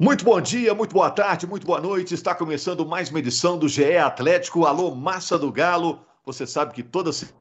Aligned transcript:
Muito 0.00 0.24
bom 0.24 0.40
dia, 0.40 0.72
muito 0.76 0.92
boa 0.92 1.10
tarde, 1.10 1.44
muito 1.44 1.66
boa 1.66 1.80
noite. 1.80 2.14
Está 2.14 2.32
começando 2.32 2.86
mais 2.86 3.10
uma 3.10 3.18
edição 3.18 3.58
do 3.58 3.66
GE 3.68 3.96
Atlético. 3.96 4.64
Alô, 4.64 4.94
Massa 4.94 5.36
do 5.36 5.50
Galo. 5.50 5.98
Você 6.24 6.46
sabe 6.46 6.72
que 6.72 6.84
toda 6.84 7.12
semana 7.12 7.36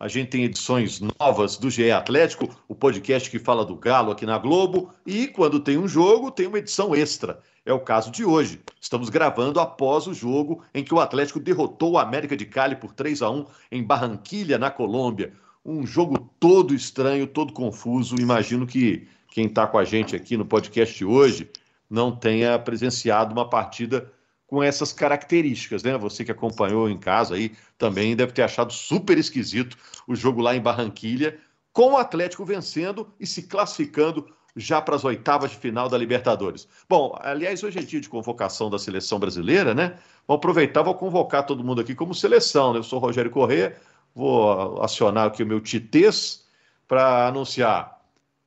a 0.00 0.08
gente 0.08 0.30
tem 0.30 0.44
edições 0.44 1.02
novas 1.20 1.58
do 1.58 1.68
GE 1.68 1.90
Atlético, 1.90 2.48
o 2.66 2.74
podcast 2.74 3.30
que 3.30 3.38
fala 3.38 3.62
do 3.62 3.76
Galo 3.76 4.10
aqui 4.10 4.24
na 4.24 4.38
Globo. 4.38 4.90
E 5.04 5.28
quando 5.28 5.60
tem 5.60 5.76
um 5.76 5.86
jogo, 5.86 6.30
tem 6.30 6.46
uma 6.46 6.58
edição 6.58 6.94
extra. 6.94 7.40
É 7.66 7.74
o 7.74 7.80
caso 7.80 8.10
de 8.10 8.24
hoje. 8.24 8.58
Estamos 8.80 9.10
gravando 9.10 9.60
após 9.60 10.06
o 10.06 10.14
jogo 10.14 10.64
em 10.72 10.82
que 10.82 10.94
o 10.94 11.00
Atlético 11.00 11.38
derrotou 11.38 11.92
o 11.92 11.98
América 11.98 12.34
de 12.34 12.46
Cali 12.46 12.74
por 12.74 12.94
3 12.94 13.20
a 13.20 13.28
1 13.28 13.44
em 13.70 13.84
Barranquilha, 13.84 14.56
na 14.56 14.70
Colômbia. 14.70 15.34
Um 15.62 15.86
jogo 15.86 16.30
todo 16.40 16.74
estranho, 16.74 17.26
todo 17.26 17.52
confuso. 17.52 18.16
Imagino 18.18 18.66
que 18.66 19.06
quem 19.30 19.44
está 19.44 19.66
com 19.66 19.76
a 19.76 19.84
gente 19.84 20.16
aqui 20.16 20.38
no 20.38 20.46
podcast 20.46 21.04
hoje 21.04 21.50
não 21.88 22.14
tenha 22.14 22.58
presenciado 22.58 23.32
uma 23.32 23.48
partida 23.48 24.12
com 24.46 24.62
essas 24.62 24.92
características, 24.92 25.82
né? 25.82 25.96
Você 25.98 26.24
que 26.24 26.32
acompanhou 26.32 26.88
em 26.88 26.98
casa 26.98 27.34
aí 27.34 27.52
também 27.76 28.16
deve 28.16 28.32
ter 28.32 28.42
achado 28.42 28.72
super 28.72 29.18
esquisito 29.18 29.76
o 30.06 30.16
jogo 30.16 30.40
lá 30.40 30.56
em 30.56 30.60
Barranquilha, 30.60 31.38
com 31.72 31.92
o 31.92 31.96
Atlético 31.96 32.44
vencendo 32.44 33.12
e 33.20 33.26
se 33.26 33.42
classificando 33.42 34.26
já 34.56 34.80
para 34.80 34.96
as 34.96 35.04
oitavas 35.04 35.50
de 35.50 35.56
final 35.56 35.88
da 35.88 35.96
Libertadores. 35.96 36.66
Bom, 36.88 37.16
aliás, 37.20 37.62
hoje 37.62 37.78
é 37.78 37.82
dia 37.82 38.00
de 38.00 38.08
convocação 38.08 38.68
da 38.68 38.78
seleção 38.78 39.18
brasileira, 39.18 39.74
né? 39.74 39.98
Vou 40.26 40.36
aproveitar, 40.36 40.82
vou 40.82 40.94
convocar 40.94 41.46
todo 41.46 41.62
mundo 41.62 41.80
aqui 41.80 41.94
como 41.94 42.14
seleção, 42.14 42.72
né? 42.72 42.78
Eu 42.78 42.82
sou 42.82 42.98
Rogério 42.98 43.30
Corrêa, 43.30 43.76
vou 44.14 44.82
acionar 44.82 45.26
aqui 45.26 45.42
o 45.42 45.46
meu 45.46 45.60
titês 45.60 46.44
para 46.88 47.28
anunciar 47.28 48.00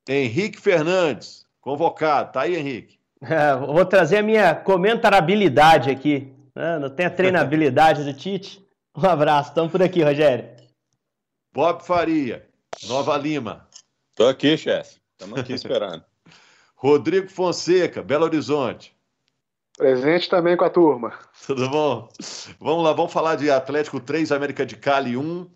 Henrique 0.07 0.59
Fernandes, 0.59 1.45
convocado. 1.61 2.33
Tá 2.33 2.41
aí, 2.41 2.55
Henrique. 2.55 3.00
É, 3.21 3.55
vou 3.55 3.85
trazer 3.85 4.17
a 4.17 4.23
minha 4.23 4.55
comentarabilidade 4.55 5.89
aqui. 5.89 6.33
Né? 6.55 6.79
Não 6.79 6.89
tem 6.89 7.05
a 7.05 7.09
treinabilidade 7.09 8.03
do 8.03 8.13
Tite. 8.13 8.65
Um 8.95 9.05
abraço, 9.05 9.49
estamos 9.49 9.71
por 9.71 9.81
aqui, 9.81 10.03
Rogério. 10.03 10.49
Bob 11.53 11.85
Faria, 11.85 12.47
Nova 12.87 13.15
Lima. 13.17 13.67
Estou 14.09 14.27
aqui, 14.27 14.57
chefe. 14.57 14.99
Estamos 15.13 15.39
aqui 15.39 15.53
esperando. 15.53 16.03
Rodrigo 16.75 17.29
Fonseca, 17.29 18.01
Belo 18.01 18.25
Horizonte. 18.25 18.95
Presente 19.77 20.29
também 20.29 20.57
com 20.57 20.65
a 20.65 20.69
turma. 20.69 21.13
Tudo 21.45 21.69
bom? 21.69 22.09
Vamos 22.59 22.83
lá, 22.83 22.93
vamos 22.93 23.13
falar 23.13 23.35
de 23.35 23.49
Atlético 23.49 23.99
3, 23.99 24.31
América 24.31 24.65
de 24.65 24.75
Cali 24.75 25.15
1. 25.15 25.49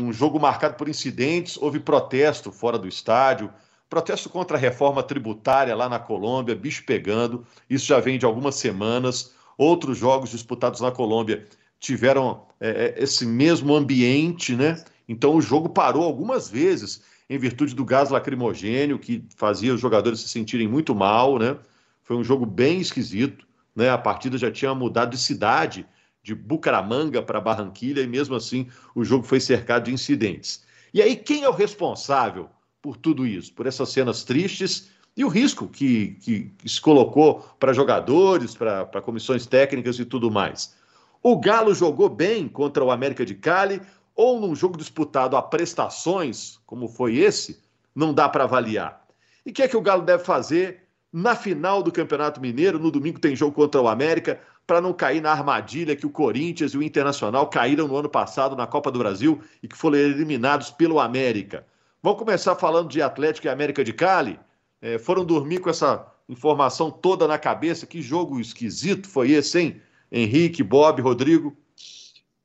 Um 0.00 0.12
jogo 0.12 0.40
marcado 0.40 0.74
por 0.74 0.88
incidentes, 0.88 1.56
houve 1.56 1.78
protesto 1.78 2.50
fora 2.50 2.78
do 2.78 2.88
estádio, 2.88 3.52
Protesto 3.88 4.28
contra 4.28 4.56
a 4.56 4.60
reforma 4.60 5.02
tributária 5.02 5.74
lá 5.74 5.88
na 5.88 5.98
Colômbia, 5.98 6.56
bicho 6.56 6.84
pegando. 6.84 7.46
Isso 7.70 7.86
já 7.86 8.00
vem 8.00 8.18
de 8.18 8.26
algumas 8.26 8.56
semanas. 8.56 9.32
Outros 9.56 9.96
jogos 9.96 10.30
disputados 10.30 10.80
na 10.80 10.90
Colômbia 10.90 11.46
tiveram 11.78 12.46
é, 12.60 12.94
é, 12.98 13.02
esse 13.02 13.24
mesmo 13.24 13.74
ambiente, 13.74 14.56
né? 14.56 14.82
Então 15.08 15.36
o 15.36 15.40
jogo 15.40 15.68
parou 15.68 16.02
algumas 16.02 16.50
vezes 16.50 17.02
em 17.30 17.38
virtude 17.38 17.74
do 17.74 17.84
gás 17.84 18.10
lacrimogênio 18.10 18.98
que 18.98 19.24
fazia 19.36 19.74
os 19.74 19.80
jogadores 19.80 20.20
se 20.20 20.28
sentirem 20.28 20.66
muito 20.66 20.94
mal, 20.94 21.38
né? 21.38 21.56
Foi 22.02 22.16
um 22.16 22.24
jogo 22.24 22.44
bem 22.44 22.80
esquisito, 22.80 23.46
né? 23.74 23.90
A 23.90 23.98
partida 23.98 24.36
já 24.36 24.50
tinha 24.50 24.74
mudado 24.74 25.10
de 25.10 25.18
cidade, 25.18 25.86
de 26.22 26.34
Bucaramanga 26.34 27.22
para 27.22 27.40
Barranquilha 27.40 28.00
e 28.00 28.06
mesmo 28.06 28.34
assim 28.34 28.68
o 28.96 29.04
jogo 29.04 29.24
foi 29.24 29.38
cercado 29.38 29.84
de 29.84 29.92
incidentes. 29.92 30.64
E 30.92 31.00
aí 31.00 31.14
quem 31.14 31.44
é 31.44 31.48
o 31.48 31.52
responsável 31.52 32.48
por 32.86 32.96
tudo 32.96 33.26
isso, 33.26 33.52
por 33.52 33.66
essas 33.66 33.88
cenas 33.88 34.22
tristes 34.22 34.90
e 35.16 35.24
o 35.24 35.28
risco 35.28 35.66
que, 35.66 36.16
que, 36.20 36.52
que 36.56 36.68
se 36.68 36.80
colocou 36.80 37.40
para 37.58 37.72
jogadores, 37.72 38.54
para 38.54 39.02
comissões 39.02 39.44
técnicas 39.44 39.98
e 39.98 40.04
tudo 40.04 40.30
mais. 40.30 40.76
O 41.20 41.36
Galo 41.36 41.74
jogou 41.74 42.08
bem 42.08 42.46
contra 42.46 42.84
o 42.84 42.92
América 42.92 43.26
de 43.26 43.34
Cali 43.34 43.82
ou 44.14 44.38
num 44.40 44.54
jogo 44.54 44.78
disputado 44.78 45.36
a 45.36 45.42
prestações, 45.42 46.60
como 46.64 46.86
foi 46.86 47.16
esse, 47.16 47.60
não 47.92 48.14
dá 48.14 48.28
para 48.28 48.44
avaliar. 48.44 49.04
E 49.44 49.50
o 49.50 49.52
que 49.52 49.64
é 49.64 49.68
que 49.68 49.76
o 49.76 49.82
Galo 49.82 50.02
deve 50.02 50.22
fazer 50.22 50.84
na 51.12 51.34
final 51.34 51.82
do 51.82 51.90
Campeonato 51.90 52.40
Mineiro? 52.40 52.78
No 52.78 52.92
domingo 52.92 53.18
tem 53.18 53.34
jogo 53.34 53.52
contra 53.52 53.82
o 53.82 53.88
América, 53.88 54.40
para 54.64 54.80
não 54.80 54.92
cair 54.92 55.20
na 55.20 55.32
armadilha 55.32 55.96
que 55.96 56.06
o 56.06 56.10
Corinthians 56.10 56.70
e 56.70 56.78
o 56.78 56.84
Internacional 56.84 57.48
caíram 57.48 57.88
no 57.88 57.96
ano 57.96 58.08
passado 58.08 58.54
na 58.54 58.64
Copa 58.64 58.92
do 58.92 59.00
Brasil 59.00 59.40
e 59.60 59.66
que 59.66 59.76
foram 59.76 59.98
eliminados 59.98 60.70
pelo 60.70 61.00
América. 61.00 61.66
Vamos 62.06 62.20
começar 62.20 62.54
falando 62.54 62.88
de 62.88 63.02
Atlético 63.02 63.48
e 63.48 63.50
América 63.50 63.82
de 63.82 63.92
Cali. 63.92 64.38
É, 64.80 64.96
foram 64.96 65.24
dormir 65.24 65.58
com 65.58 65.68
essa 65.68 66.06
informação 66.28 66.88
toda 66.88 67.26
na 67.26 67.36
cabeça. 67.36 67.84
Que 67.84 68.00
jogo 68.00 68.38
esquisito 68.38 69.08
foi 69.08 69.32
esse, 69.32 69.58
hein? 69.58 69.82
Henrique, 70.12 70.62
Bob, 70.62 71.02
Rodrigo. 71.02 71.56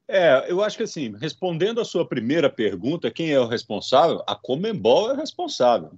É, 0.08 0.48
eu 0.52 0.64
acho 0.64 0.78
que 0.78 0.82
assim, 0.82 1.16
respondendo 1.16 1.80
a 1.80 1.86
sua 1.86 2.04
primeira 2.04 2.50
pergunta, 2.50 3.12
quem 3.12 3.32
é 3.32 3.40
o 3.40 3.46
responsável? 3.46 4.24
A 4.26 4.34
Comembol 4.34 5.12
é 5.12 5.14
o 5.14 5.18
responsável. 5.18 5.92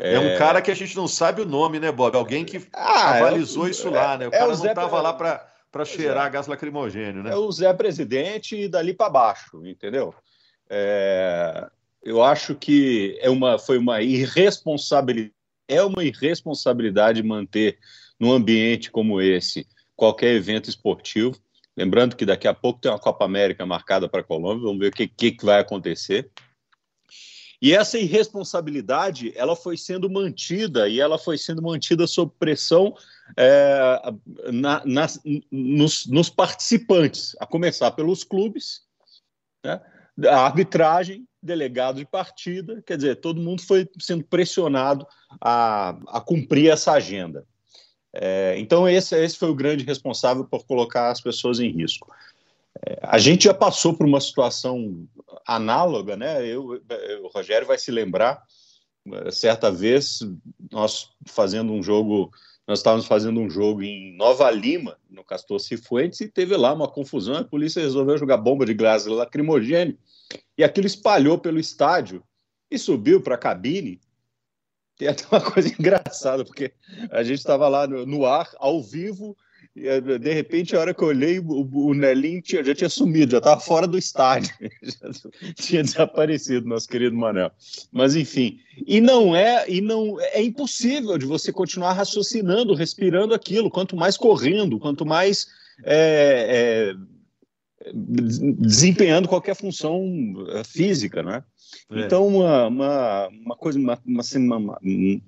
É... 0.00 0.14
é 0.14 0.18
um 0.18 0.38
cara 0.38 0.62
que 0.62 0.70
a 0.70 0.74
gente 0.74 0.96
não 0.96 1.06
sabe 1.06 1.42
o 1.42 1.46
nome, 1.46 1.78
né, 1.78 1.92
Bob? 1.92 2.16
Alguém 2.16 2.46
que 2.46 2.66
ah, 2.72 3.18
avalizou 3.18 3.66
é, 3.66 3.70
isso 3.72 3.90
lá, 3.90 4.16
né? 4.16 4.26
O 4.26 4.28
é, 4.28 4.38
cara 4.38 4.54
o 4.54 4.56
não 4.56 4.64
estava 4.64 5.02
lá 5.02 5.12
para 5.12 5.84
cheirar 5.84 6.32
gás 6.32 6.46
lacrimogênio, 6.46 7.22
né? 7.22 7.30
É 7.30 7.36
o 7.36 7.52
Zé 7.52 7.70
Presidente 7.74 8.56
e 8.56 8.68
dali 8.68 8.94
para 8.94 9.10
baixo, 9.10 9.66
entendeu? 9.66 10.14
Eu 12.08 12.22
acho 12.22 12.54
que 12.54 13.18
é 13.20 13.28
uma, 13.28 13.58
foi 13.58 13.76
uma 13.76 14.00
irresponsabilidade, 14.00 15.34
é 15.68 15.82
uma 15.82 16.02
irresponsabilidade 16.02 17.22
manter 17.22 17.78
num 18.18 18.32
ambiente 18.32 18.90
como 18.90 19.20
esse 19.20 19.66
qualquer 19.94 20.34
evento 20.34 20.70
esportivo. 20.70 21.36
Lembrando 21.76 22.16
que 22.16 22.24
daqui 22.24 22.48
a 22.48 22.54
pouco 22.54 22.80
tem 22.80 22.90
uma 22.90 22.98
Copa 22.98 23.26
América 23.26 23.66
marcada 23.66 24.08
para 24.08 24.20
a 24.22 24.24
Colômbia, 24.24 24.64
vamos 24.64 24.78
ver 24.78 24.88
o 24.88 24.90
que, 24.90 25.06
que, 25.06 25.32
que 25.32 25.44
vai 25.44 25.60
acontecer. 25.60 26.30
E 27.60 27.74
essa 27.74 27.98
irresponsabilidade, 27.98 29.30
ela 29.36 29.54
foi 29.54 29.76
sendo 29.76 30.08
mantida 30.08 30.88
e 30.88 31.00
ela 31.00 31.18
foi 31.18 31.36
sendo 31.36 31.60
mantida 31.60 32.06
sob 32.06 32.32
pressão 32.38 32.96
é, 33.36 34.00
na, 34.50 34.82
nos, 35.52 36.06
nos, 36.06 36.30
participantes, 36.30 37.36
a 37.38 37.44
começar 37.44 37.90
pelos 37.90 38.24
clubes, 38.24 38.80
né? 39.62 39.78
a 40.26 40.46
arbitragem 40.46 41.27
delegado 41.42 41.96
de 41.96 42.06
partida, 42.06 42.82
quer 42.86 42.96
dizer, 42.96 43.16
todo 43.16 43.40
mundo 43.40 43.62
foi 43.62 43.88
sendo 43.98 44.24
pressionado 44.24 45.06
a, 45.40 45.96
a 46.08 46.20
cumprir 46.20 46.70
essa 46.70 46.92
agenda. 46.92 47.46
É, 48.12 48.58
então, 48.58 48.88
esse, 48.88 49.16
esse 49.16 49.36
foi 49.36 49.50
o 49.50 49.54
grande 49.54 49.84
responsável 49.84 50.44
por 50.44 50.66
colocar 50.66 51.10
as 51.10 51.20
pessoas 51.20 51.60
em 51.60 51.70
risco. 51.70 52.10
É, 52.86 52.98
a 53.02 53.18
gente 53.18 53.44
já 53.44 53.54
passou 53.54 53.94
por 53.94 54.06
uma 54.06 54.20
situação 54.20 55.06
análoga, 55.46 56.16
né? 56.16 56.44
Eu, 56.44 56.80
eu, 56.88 57.24
o 57.24 57.28
Rogério 57.28 57.66
vai 57.66 57.78
se 57.78 57.90
lembrar, 57.90 58.42
certa 59.30 59.70
vez, 59.70 60.20
nós 60.70 61.10
fazendo 61.26 61.72
um 61.72 61.82
jogo, 61.82 62.30
nós 62.66 62.80
estávamos 62.80 63.06
fazendo 63.06 63.40
um 63.40 63.48
jogo 63.48 63.82
em 63.82 64.14
Nova 64.16 64.50
Lima, 64.50 64.98
no 65.08 65.24
Castor 65.24 65.58
Cifuentes, 65.60 66.20
e 66.20 66.28
teve 66.28 66.56
lá 66.56 66.74
uma 66.74 66.88
confusão, 66.88 67.36
a 67.36 67.44
polícia 67.44 67.80
resolveu 67.80 68.18
jogar 68.18 68.36
bomba 68.36 68.66
de 68.66 68.74
gás 68.74 69.06
lacrimogêneo 69.06 69.96
e 70.58 70.64
aquilo 70.64 70.88
espalhou 70.88 71.38
pelo 71.38 71.60
estádio 71.60 72.22
e 72.68 72.76
subiu 72.76 73.20
para 73.20 73.36
a 73.36 73.38
cabine. 73.38 74.00
Tem 74.98 75.06
até 75.06 75.24
uma 75.30 75.40
coisa 75.40 75.68
engraçada, 75.78 76.44
porque 76.44 76.72
a 77.12 77.22
gente 77.22 77.38
estava 77.38 77.68
lá 77.68 77.86
no, 77.86 78.04
no, 78.04 78.26
ar, 78.26 78.50
ao 78.58 78.82
vivo, 78.82 79.36
e 79.76 79.86
eh, 79.86 80.00
de 80.00 80.32
repente, 80.32 80.74
a 80.74 80.80
hora 80.80 80.92
que 80.92 81.00
eu 81.00 81.08
olhei, 81.08 81.38
o, 81.38 81.68
o 81.72 81.94
Nelinho 81.94 82.42
tinha, 82.42 82.64
já 82.64 82.74
tinha 82.74 82.90
sumido, 82.90 83.30
já 83.30 83.38
estava 83.38 83.60
fora 83.60 83.86
do 83.86 83.96
estádio, 83.96 84.52
tinha 85.54 85.84
desaparecido, 85.84 86.66
nosso 86.66 86.88
querido 86.88 87.14
Manel. 87.14 87.52
Mas 87.92 88.16
enfim, 88.16 88.58
e 88.84 89.00
não 89.00 89.36
é, 89.36 89.64
e 89.70 89.80
não 89.80 90.20
é 90.20 90.42
impossível 90.42 91.16
de 91.16 91.26
você 91.26 91.52
continuar 91.52 91.92
raciocinando, 91.92 92.74
respirando 92.74 93.32
aquilo, 93.32 93.70
quanto 93.70 93.96
mais 93.96 94.16
correndo, 94.16 94.80
quanto 94.80 95.06
mais 95.06 95.46
é, 95.84 96.94
é, 96.94 97.17
desempenhando 97.94 99.28
qualquer 99.28 99.54
função 99.54 100.02
eh, 100.48 100.64
física, 100.64 101.22
né? 101.22 101.44
É. 101.90 102.00
Então, 102.00 102.26
uma, 102.26 102.66
uma, 102.66 103.28
uma, 103.28 103.56
coisa, 103.56 103.78
uma, 103.78 103.98
uma, 104.04 104.22
cena, 104.22 104.56
uma, 104.56 104.80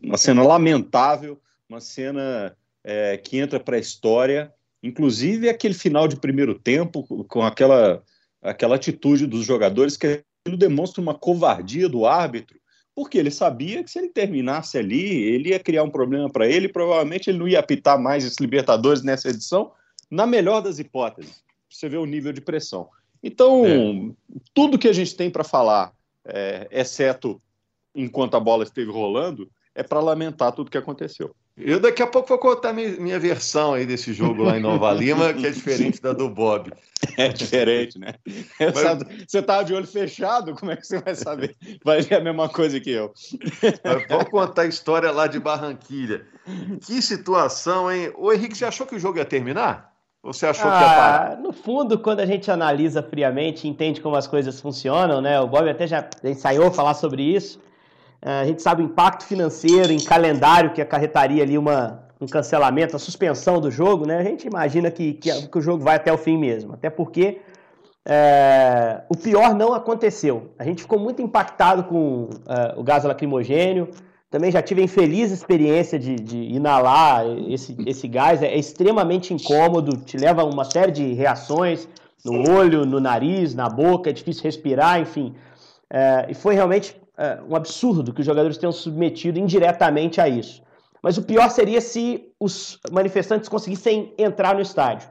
uma 0.03 0.19
cena 0.19 0.43
lamentável, 0.43 1.41
uma 1.69 1.81
cena 1.81 2.57
é, 2.83 3.17
que 3.17 3.39
entra 3.39 3.61
para 3.61 3.77
a 3.77 3.81
história, 3.81 4.53
inclusive 4.83 5.49
aquele 5.49 5.75
final 5.75 6.09
de 6.09 6.17
primeiro 6.17 6.55
tempo, 6.55 7.05
com 7.25 7.43
aquela, 7.43 8.03
aquela 8.43 8.77
atitude 8.77 9.27
dos 9.27 9.45
jogadores, 9.45 9.97
que 9.97 10.25
demonstra 10.57 11.01
uma 11.01 11.15
covardia 11.15 11.89
do 11.89 12.07
árbitro, 12.07 12.59
porque 12.95 13.19
ele 13.19 13.31
sabia 13.31 13.85
que 13.85 13.91
se 13.91 13.99
ele 13.99 14.09
terminasse 14.09 14.77
ali, 14.77 15.23
ele 15.23 15.51
ia 15.51 15.61
criar 15.61 15.85
um 15.85 15.91
problema 15.91 16.29
para 16.29 16.49
ele, 16.49 16.69
provavelmente 16.69 17.31
ele 17.31 17.39
não 17.39 17.49
ia 17.49 17.61
apitar 17.61 18.01
mais 18.01 18.27
os 18.27 18.37
Libertadores 18.39 19.03
nessa 19.03 19.29
edição, 19.29 19.73
na 20.11 20.27
melhor 20.27 20.61
das 20.61 20.79
hipóteses 20.79 21.45
você 21.77 21.89
vê 21.89 21.97
o 21.97 22.07
nível 22.07 22.33
de 22.33 22.41
pressão. 22.41 22.89
Então, 23.23 23.65
é. 23.67 24.13
tudo 24.55 24.79
que 24.79 24.89
a 24.89 24.93
gente 24.93 25.15
tem 25.15 25.31
para 25.31 25.45
falar, 25.45 25.93
é, 26.25 26.67
exceto 26.71 27.41
enquanto 27.95 28.37
a 28.37 28.41
bola 28.41 28.65
esteve 28.65 28.91
rolando, 28.91 29.51
é 29.75 29.83
para 29.83 30.01
lamentar 30.01 30.53
tudo 30.53 30.71
que 30.71 30.79
aconteceu. 30.79 31.35
Eu 31.57 31.79
daqui 31.79 32.03
a 32.03 32.07
pouco 32.07 32.29
vou 32.29 32.39
contar 32.39 32.73
minha, 32.73 32.91
minha 32.93 33.19
versão 33.19 33.75
aí 33.75 33.85
desse 33.85 34.15
jogo 34.15 34.45
lá 34.45 34.57
em 34.57 34.61
Nova 34.61 34.91
Lima, 34.95 35.35
que 35.35 35.47
é 35.47 35.51
diferente 35.51 36.01
da 36.01 36.13
do 36.13 36.29
Bob. 36.29 36.73
É 37.17 37.29
diferente, 37.29 37.99
né? 37.99 38.15
Mas... 38.59 39.27
Você 39.29 39.43
tá 39.43 39.63
de 39.63 39.75
olho 39.75 39.87
fechado, 39.87 40.55
como 40.55 40.71
é 40.71 40.77
que 40.77 40.87
você 40.87 40.99
vai 41.01 41.15
saber? 41.15 41.57
Vai 41.85 42.01
ver 42.01 42.17
a 42.17 42.21
mesma 42.21 42.49
coisa 42.49 42.81
que 42.81 42.91
eu. 42.91 43.13
Vamos 44.09 44.31
contar 44.31 44.63
a 44.63 44.67
história 44.67 45.11
lá 45.11 45.27
de 45.27 45.39
Barranquilha. 45.39 46.27
Que 46.87 47.03
situação, 47.03 47.91
hein? 47.91 48.13
O 48.17 48.33
Henrique, 48.33 48.57
você 48.57 48.65
achou 48.65 48.87
que 48.87 48.97
o 48.97 49.01
jogo 49.01 49.19
ia 49.19 49.25
terminar? 49.25 49.90
Você 50.23 50.47
achou 50.47 50.71
ah, 50.71 50.77
que 50.77 50.83
ia 50.83 50.89
parar? 50.89 51.37
No 51.39 51.53
fundo, 51.53 51.99
quando 51.99 52.21
a 52.21 52.27
gente 52.27 52.51
analisa 52.51 53.03
friamente, 53.03 53.67
entende 53.67 54.01
como 54.01 54.17
as 54.17 54.27
coisas 54.27 54.61
funcionam, 54.61 55.21
né? 55.21 55.41
O 55.41 55.47
Bob 55.47 55.69
até 55.69 55.87
já 55.87 56.07
ensaiou 56.23 56.71
falar 56.71 56.95
sobre 56.95 57.23
isso. 57.23 57.59
É, 58.21 58.41
a 58.41 58.45
gente 58.45 58.61
sabe 58.61 58.83
o 58.83 58.85
impacto 58.85 59.25
financeiro 59.25 59.91
em 59.93 59.99
calendário 59.99 60.73
que 60.73 60.83
acarretaria 60.83 61.43
ali 61.43 61.57
uma, 61.57 62.03
um 62.21 62.27
cancelamento, 62.27 62.95
a 62.95 62.99
suspensão 62.99 63.61
do 63.61 63.71
jogo, 63.71 64.07
né? 64.07 64.19
A 64.19 64.23
gente 64.23 64.47
imagina 64.47 64.91
que, 64.91 65.15
que, 65.15 65.49
que 65.49 65.59
o 65.59 65.61
jogo 65.61 65.83
vai 65.83 65.97
até 65.97 66.13
o 66.13 66.19
fim 66.19 66.37
mesmo. 66.37 66.75
Até 66.75 66.91
porque 66.91 67.41
é, 68.07 69.03
o 69.09 69.17
pior 69.17 69.55
não 69.55 69.73
aconteceu. 69.73 70.53
A 70.59 70.65
gente 70.65 70.83
ficou 70.83 70.99
muito 70.99 71.23
impactado 71.23 71.85
com 71.85 72.29
é, 72.47 72.75
o 72.77 72.83
gás 72.83 73.05
lacrimogênio. 73.05 73.89
Também 74.31 74.53
já 74.53 74.63
tive 74.63 74.81
a 74.81 74.85
infeliz 74.85 75.33
experiência 75.33 75.99
de, 75.99 76.15
de 76.15 76.39
inalar 76.39 77.27
esse, 77.49 77.77
esse 77.85 78.07
gás. 78.07 78.43
É, 78.43 78.47
é 78.47 78.59
extremamente 78.59 79.35
incômodo, 79.35 79.97
te 79.97 80.17
leva 80.17 80.43
a 80.43 80.45
uma 80.45 80.65
série 80.65 80.93
de 80.93 81.13
reações 81.13 81.89
no 82.25 82.51
olho, 82.51 82.87
no 82.87 83.01
nariz, 83.01 83.55
na 83.55 83.69
boca, 83.69 84.11
é 84.11 84.13
difícil 84.13 84.45
respirar, 84.45 85.01
enfim. 85.01 85.35
É, 85.93 86.27
e 86.29 86.35
foi 86.35 86.55
realmente 86.55 87.01
é, 87.19 87.41
um 87.49 87.57
absurdo 87.57 88.13
que 88.13 88.21
os 88.21 88.27
jogadores 88.27 88.57
tenham 88.57 88.73
submetido 88.73 89.39
indiretamente 89.39 90.21
a 90.21 90.29
isso. 90.29 90.63
Mas 91.03 91.17
o 91.17 91.23
pior 91.23 91.51
seria 91.51 91.81
se 91.81 92.33
os 92.39 92.79
manifestantes 92.93 93.49
conseguissem 93.49 94.15
entrar 94.19 94.55
no 94.55 94.61
estádio. 94.61 95.09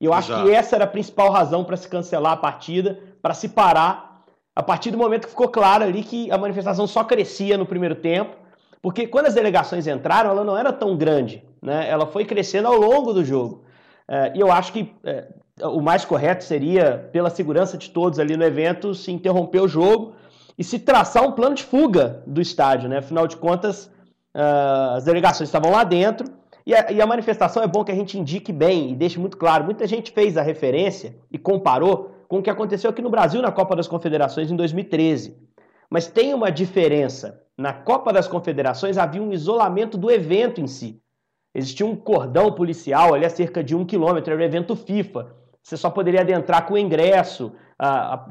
E 0.00 0.04
eu 0.04 0.12
acho 0.12 0.30
Exato. 0.30 0.46
que 0.46 0.54
essa 0.54 0.76
era 0.76 0.84
a 0.84 0.88
principal 0.88 1.30
razão 1.30 1.64
para 1.64 1.76
se 1.76 1.88
cancelar 1.88 2.32
a 2.32 2.36
partida, 2.36 3.00
para 3.22 3.32
se 3.32 3.48
parar, 3.48 4.22
a 4.54 4.62
partir 4.62 4.90
do 4.90 4.98
momento 4.98 5.24
que 5.24 5.30
ficou 5.30 5.48
claro 5.48 5.82
ali 5.82 6.02
que 6.04 6.30
a 6.30 6.38
manifestação 6.38 6.86
só 6.86 7.02
crescia 7.02 7.56
no 7.56 7.66
primeiro 7.66 7.96
tempo, 7.96 8.36
porque 8.84 9.06
quando 9.06 9.24
as 9.24 9.32
delegações 9.32 9.86
entraram, 9.86 10.28
ela 10.28 10.44
não 10.44 10.58
era 10.58 10.70
tão 10.70 10.94
grande, 10.94 11.42
né? 11.62 11.88
ela 11.88 12.06
foi 12.06 12.22
crescendo 12.26 12.68
ao 12.68 12.76
longo 12.76 13.14
do 13.14 13.24
jogo. 13.24 13.64
É, 14.06 14.32
e 14.34 14.40
eu 14.40 14.52
acho 14.52 14.74
que 14.74 14.94
é, 15.02 15.26
o 15.62 15.80
mais 15.80 16.04
correto 16.04 16.44
seria, 16.44 17.08
pela 17.10 17.30
segurança 17.30 17.78
de 17.78 17.88
todos 17.88 18.18
ali 18.18 18.36
no 18.36 18.44
evento, 18.44 18.94
se 18.94 19.10
interromper 19.10 19.60
o 19.60 19.66
jogo 19.66 20.12
e 20.58 20.62
se 20.62 20.78
traçar 20.78 21.26
um 21.26 21.32
plano 21.32 21.54
de 21.54 21.64
fuga 21.64 22.22
do 22.26 22.42
estádio, 22.42 22.90
né? 22.90 22.98
Afinal 22.98 23.26
de 23.26 23.38
contas, 23.38 23.86
uh, 24.34 24.96
as 24.96 25.04
delegações 25.04 25.48
estavam 25.48 25.72
lá 25.72 25.82
dentro 25.82 26.30
e 26.66 26.74
a, 26.74 26.92
e 26.92 27.00
a, 27.00 27.06
manifestação 27.06 27.62
é 27.62 27.66
bom 27.66 27.84
que 27.84 27.92
a 27.92 27.94
gente 27.94 28.18
indique 28.18 28.52
bem 28.52 28.90
e 28.90 28.94
deixe 28.94 29.18
muito 29.18 29.38
claro. 29.38 29.64
Muita 29.64 29.86
gente 29.86 30.12
fez 30.12 30.36
a 30.36 30.42
referência 30.42 31.16
e 31.32 31.38
comparou 31.38 32.10
com 32.28 32.40
o 32.40 32.42
que 32.42 32.50
aconteceu 32.50 32.90
aqui 32.90 33.00
no 33.00 33.08
Brasil 33.08 33.40
na 33.40 33.50
Copa 33.50 33.74
das 33.74 33.88
Confederações 33.88 34.50
em 34.50 34.56
2013. 34.56 35.53
Mas 35.94 36.08
tem 36.08 36.34
uma 36.34 36.50
diferença. 36.50 37.40
Na 37.56 37.72
Copa 37.72 38.12
das 38.12 38.26
Confederações 38.26 38.98
havia 38.98 39.22
um 39.22 39.32
isolamento 39.32 39.96
do 39.96 40.10
evento 40.10 40.60
em 40.60 40.66
si. 40.66 41.00
Existia 41.54 41.86
um 41.86 41.94
cordão 41.94 42.50
policial 42.50 43.14
ali 43.14 43.24
a 43.24 43.30
cerca 43.30 43.62
de 43.62 43.76
um 43.76 43.84
quilômetro, 43.84 44.32
era 44.32 44.42
o 44.42 44.44
evento 44.44 44.74
FIFA. 44.74 45.28
Você 45.62 45.76
só 45.76 45.88
poderia 45.88 46.22
adentrar 46.22 46.66
com 46.66 46.74
o 46.74 46.78
ingresso, 46.78 47.52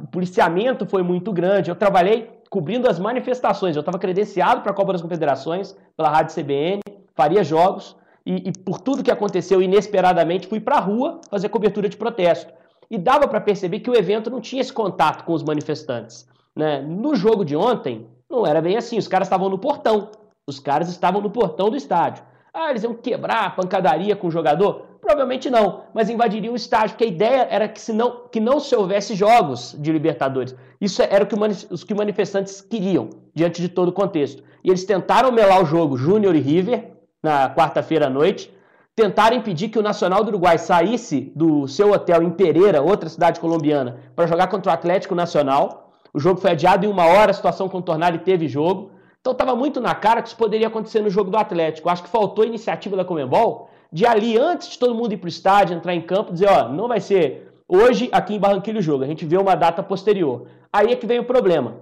o 0.03 0.07
policiamento 0.07 0.85
foi 0.85 1.03
muito 1.03 1.31
grande. 1.31 1.69
Eu 1.69 1.75
trabalhei 1.77 2.29
cobrindo 2.49 2.89
as 2.89 2.99
manifestações. 2.99 3.77
Eu 3.77 3.79
estava 3.79 3.97
credenciado 3.97 4.59
para 4.59 4.73
a 4.73 4.75
Copa 4.75 4.91
das 4.91 5.01
Confederações 5.01 5.73
pela 5.95 6.09
Rádio 6.09 6.35
CBN, 6.35 6.81
faria 7.15 7.45
jogos 7.45 7.95
e, 8.25 8.49
e 8.49 8.51
por 8.51 8.81
tudo 8.81 9.01
que 9.01 9.09
aconteceu 9.09 9.61
inesperadamente 9.61 10.47
fui 10.47 10.59
para 10.59 10.75
a 10.75 10.81
rua 10.81 11.21
fazer 11.29 11.47
cobertura 11.47 11.87
de 11.87 11.95
protesto. 11.95 12.51
E 12.91 12.97
dava 12.97 13.25
para 13.25 13.39
perceber 13.39 13.79
que 13.79 13.89
o 13.89 13.95
evento 13.95 14.29
não 14.29 14.41
tinha 14.41 14.59
esse 14.59 14.73
contato 14.73 15.23
com 15.23 15.31
os 15.31 15.43
manifestantes. 15.43 16.27
Né? 16.55 16.81
No 16.81 17.15
jogo 17.15 17.43
de 17.43 17.55
ontem, 17.55 18.07
não 18.29 18.45
era 18.45 18.61
bem 18.61 18.77
assim. 18.77 18.97
Os 18.97 19.07
caras 19.07 19.27
estavam 19.27 19.49
no 19.49 19.57
portão. 19.57 20.09
Os 20.47 20.59
caras 20.59 20.89
estavam 20.89 21.21
no 21.21 21.29
portão 21.29 21.69
do 21.69 21.77
estádio. 21.77 22.23
Ah, 22.53 22.69
eles 22.69 22.83
iam 22.83 22.93
quebrar 22.93 23.45
a 23.45 23.49
pancadaria 23.49 24.15
com 24.15 24.27
o 24.27 24.31
jogador? 24.31 24.85
Provavelmente 25.01 25.49
não, 25.49 25.81
mas 25.93 26.09
invadiriam 26.09 26.53
o 26.53 26.55
estádio, 26.55 26.91
porque 26.91 27.03
a 27.03 27.07
ideia 27.07 27.47
era 27.49 27.67
que, 27.67 27.81
se 27.81 27.91
não, 27.91 28.27
que 28.31 28.39
não 28.39 28.59
se 28.59 28.73
houvesse 28.73 29.15
jogos 29.15 29.75
de 29.77 29.91
Libertadores. 29.91 30.55
Isso 30.79 31.01
era 31.01 31.23
o 31.23 31.27
que 31.27 31.35
os 31.69 31.83
que 31.83 31.93
manifestantes 31.93 32.61
queriam, 32.61 33.09
diante 33.35 33.61
de 33.61 33.67
todo 33.67 33.89
o 33.89 33.93
contexto. 33.93 34.43
E 34.63 34.69
eles 34.69 34.85
tentaram 34.85 35.31
melar 35.31 35.61
o 35.61 35.65
jogo 35.65 35.97
Júnior 35.97 36.35
e 36.35 36.39
River, 36.39 36.91
na 37.21 37.53
quarta-feira 37.53 38.07
à 38.07 38.09
noite, 38.09 38.53
tentaram 38.95 39.35
impedir 39.35 39.69
que 39.69 39.79
o 39.79 39.83
Nacional 39.83 40.23
do 40.23 40.29
Uruguai 40.29 40.57
saísse 40.57 41.33
do 41.35 41.67
seu 41.67 41.91
hotel 41.91 42.21
em 42.23 42.29
Pereira, 42.29 42.81
outra 42.81 43.09
cidade 43.09 43.39
colombiana, 43.39 43.97
para 44.15 44.27
jogar 44.27 44.47
contra 44.47 44.71
o 44.71 44.73
Atlético 44.73 45.15
Nacional. 45.15 45.82
O 46.13 46.19
jogo 46.19 46.39
foi 46.39 46.51
adiado 46.51 46.85
em 46.85 46.89
uma 46.89 47.05
hora, 47.05 47.31
a 47.31 47.33
situação 47.33 47.67
contornada 47.67 48.15
e 48.15 48.19
teve 48.19 48.47
jogo. 48.47 48.91
Então 49.19 49.33
estava 49.33 49.55
muito 49.55 49.81
na 49.81 49.95
cara 49.95 50.21
que 50.21 50.27
isso 50.27 50.37
poderia 50.37 50.67
acontecer 50.67 51.01
no 51.01 51.09
jogo 51.09 51.31
do 51.31 51.37
Atlético. 51.37 51.89
Acho 51.89 52.03
que 52.03 52.09
faltou 52.09 52.43
a 52.43 52.47
iniciativa 52.47 52.95
da 52.95 53.05
Comembol 53.05 53.69
de 53.91 54.05
ali, 54.05 54.37
antes 54.37 54.69
de 54.69 54.79
todo 54.79 54.95
mundo 54.95 55.13
ir 55.13 55.17
para 55.17 55.27
o 55.27 55.29
estádio, 55.29 55.75
entrar 55.75 55.93
em 55.93 56.01
campo, 56.01 56.33
dizer, 56.33 56.49
ó, 56.49 56.67
não 56.67 56.87
vai 56.87 56.99
ser 56.99 57.53
hoje 57.67 58.09
aqui 58.11 58.35
em 58.35 58.39
Barranquilla 58.39 58.79
o 58.79 58.81
jogo, 58.81 59.03
a 59.03 59.07
gente 59.07 59.23
vê 59.23 59.37
uma 59.37 59.55
data 59.55 59.83
posterior. 59.83 60.47
Aí 60.71 60.91
é 60.91 60.95
que 60.95 61.05
vem 61.05 61.19
o 61.19 61.23
problema. 61.23 61.77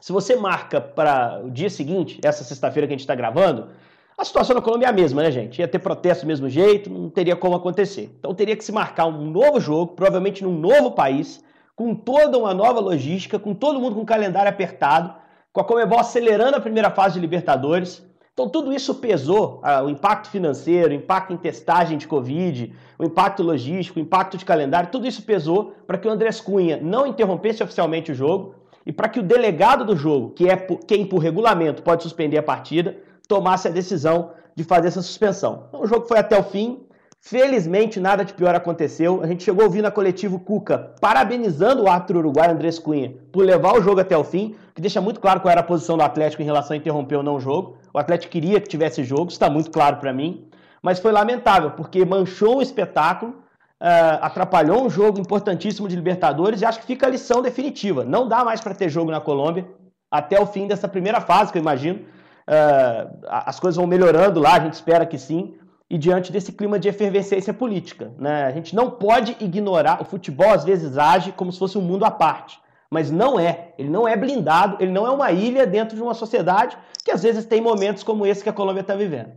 Se 0.00 0.10
você 0.10 0.34
marca 0.36 0.80
para 0.80 1.42
o 1.44 1.50
dia 1.50 1.68
seguinte, 1.68 2.18
essa 2.24 2.42
sexta-feira 2.42 2.86
que 2.86 2.94
a 2.94 2.96
gente 2.96 3.02
está 3.02 3.14
gravando, 3.14 3.68
a 4.16 4.24
situação 4.24 4.54
na 4.56 4.62
Colômbia 4.62 4.86
é 4.86 4.88
a 4.88 4.92
mesma, 4.92 5.22
né, 5.22 5.30
gente? 5.30 5.58
Ia 5.60 5.68
ter 5.68 5.78
protesto 5.78 6.24
do 6.24 6.28
mesmo 6.28 6.48
jeito, 6.48 6.90
não 6.90 7.10
teria 7.10 7.36
como 7.36 7.54
acontecer. 7.54 8.10
Então 8.18 8.34
teria 8.34 8.56
que 8.56 8.64
se 8.64 8.72
marcar 8.72 9.06
um 9.06 9.30
novo 9.30 9.60
jogo, 9.60 9.92
provavelmente 9.94 10.42
num 10.42 10.58
novo 10.58 10.92
país, 10.92 11.44
com 11.80 11.94
toda 11.94 12.36
uma 12.36 12.52
nova 12.52 12.78
logística, 12.78 13.38
com 13.38 13.54
todo 13.54 13.80
mundo 13.80 13.94
com 13.94 14.02
o 14.02 14.04
calendário 14.04 14.50
apertado, 14.50 15.14
com 15.50 15.62
a 15.62 15.64
Comebol 15.64 15.98
acelerando 15.98 16.58
a 16.58 16.60
primeira 16.60 16.90
fase 16.90 17.14
de 17.14 17.20
Libertadores. 17.20 18.06
Então, 18.34 18.50
tudo 18.50 18.70
isso 18.70 18.96
pesou, 18.96 19.60
ah, 19.62 19.82
o 19.82 19.88
impacto 19.88 20.28
financeiro, 20.28 20.90
o 20.90 20.92
impacto 20.94 21.32
em 21.32 21.38
testagem 21.38 21.96
de 21.96 22.06
Covid, 22.06 22.74
o 22.98 23.04
impacto 23.04 23.42
logístico, 23.42 23.98
o 23.98 24.02
impacto 24.02 24.36
de 24.36 24.44
calendário, 24.44 24.90
tudo 24.90 25.06
isso 25.06 25.22
pesou 25.22 25.72
para 25.86 25.96
que 25.96 26.06
o 26.06 26.10
Andrés 26.10 26.38
Cunha 26.38 26.78
não 26.82 27.06
interrompesse 27.06 27.62
oficialmente 27.62 28.12
o 28.12 28.14
jogo 28.14 28.56
e 28.84 28.92
para 28.92 29.08
que 29.08 29.18
o 29.18 29.22
delegado 29.22 29.82
do 29.82 29.96
jogo, 29.96 30.34
que 30.34 30.50
é 30.50 30.56
quem 30.86 31.06
por 31.06 31.16
regulamento 31.16 31.82
pode 31.82 32.02
suspender 32.02 32.36
a 32.36 32.42
partida, 32.42 32.98
tomasse 33.26 33.68
a 33.68 33.70
decisão 33.70 34.32
de 34.54 34.64
fazer 34.64 34.88
essa 34.88 35.00
suspensão. 35.00 35.64
Então, 35.70 35.80
o 35.80 35.86
jogo 35.86 36.04
foi 36.04 36.18
até 36.18 36.38
o 36.38 36.42
fim, 36.42 36.84
Felizmente, 37.22 38.00
nada 38.00 38.24
de 38.24 38.32
pior 38.32 38.54
aconteceu. 38.54 39.20
A 39.22 39.26
gente 39.26 39.44
chegou 39.44 39.62
a 39.62 39.66
ouvir 39.66 39.82
na 39.82 39.90
coletivo 39.90 40.40
Cuca 40.40 40.94
parabenizando 41.00 41.82
o 41.82 41.88
árbitro 41.88 42.18
uruguaio 42.18 42.52
Andrés 42.52 42.78
Cunha 42.78 43.14
por 43.30 43.44
levar 43.44 43.74
o 43.74 43.82
jogo 43.82 44.00
até 44.00 44.16
o 44.16 44.24
fim, 44.24 44.56
que 44.74 44.80
deixa 44.80 45.02
muito 45.02 45.20
claro 45.20 45.38
qual 45.40 45.52
era 45.52 45.60
a 45.60 45.64
posição 45.64 45.98
do 45.98 46.02
Atlético 46.02 46.40
em 46.40 46.46
relação 46.46 46.72
a 46.74 46.78
interromper 46.78 47.16
ou 47.16 47.22
não 47.22 47.34
o 47.34 47.40
jogo. 47.40 47.76
O 47.92 47.98
Atlético 47.98 48.32
queria 48.32 48.58
que 48.58 48.68
tivesse 48.68 49.04
jogo, 49.04 49.24
isso 49.24 49.32
está 49.32 49.50
muito 49.50 49.70
claro 49.70 49.98
para 49.98 50.14
mim. 50.14 50.48
Mas 50.82 50.98
foi 50.98 51.12
lamentável, 51.12 51.72
porque 51.72 52.06
manchou 52.06 52.56
o 52.56 52.62
espetáculo, 52.62 53.32
uh, 53.32 54.18
atrapalhou 54.22 54.86
um 54.86 54.88
jogo 54.88 55.20
importantíssimo 55.20 55.86
de 55.86 55.96
Libertadores 55.96 56.62
e 56.62 56.64
acho 56.64 56.80
que 56.80 56.86
fica 56.86 57.06
a 57.06 57.10
lição 57.10 57.42
definitiva. 57.42 58.02
Não 58.02 58.26
dá 58.26 58.42
mais 58.42 58.62
para 58.62 58.74
ter 58.74 58.88
jogo 58.88 59.10
na 59.10 59.20
Colômbia 59.20 59.68
até 60.10 60.40
o 60.40 60.46
fim 60.46 60.66
dessa 60.66 60.88
primeira 60.88 61.20
fase, 61.20 61.52
que 61.52 61.58
eu 61.58 61.62
imagino. 61.62 61.98
Uh, 62.48 63.20
as 63.28 63.60
coisas 63.60 63.76
vão 63.76 63.86
melhorando 63.86 64.40
lá, 64.40 64.54
a 64.54 64.60
gente 64.60 64.72
espera 64.72 65.04
que 65.04 65.18
sim 65.18 65.59
e 65.90 65.98
diante 65.98 66.30
desse 66.30 66.52
clima 66.52 66.78
de 66.78 66.88
efervescência 66.88 67.52
política. 67.52 68.12
Né? 68.16 68.44
A 68.44 68.52
gente 68.52 68.76
não 68.76 68.88
pode 68.88 69.36
ignorar, 69.40 70.00
o 70.00 70.04
futebol 70.04 70.50
às 70.50 70.64
vezes 70.64 70.96
age 70.96 71.32
como 71.32 71.52
se 71.52 71.58
fosse 71.58 71.76
um 71.76 71.82
mundo 71.82 72.04
à 72.04 72.10
parte, 72.12 72.60
mas 72.88 73.10
não 73.10 73.38
é. 73.38 73.74
Ele 73.76 73.90
não 73.90 74.06
é 74.06 74.16
blindado, 74.16 74.76
ele 74.78 74.92
não 74.92 75.04
é 75.04 75.10
uma 75.10 75.32
ilha 75.32 75.66
dentro 75.66 75.96
de 75.96 76.02
uma 76.02 76.14
sociedade 76.14 76.78
que 77.04 77.10
às 77.10 77.24
vezes 77.24 77.44
tem 77.44 77.60
momentos 77.60 78.04
como 78.04 78.24
esse 78.24 78.42
que 78.42 78.48
a 78.48 78.52
Colômbia 78.52 78.82
está 78.82 78.94
vivendo. 78.94 79.32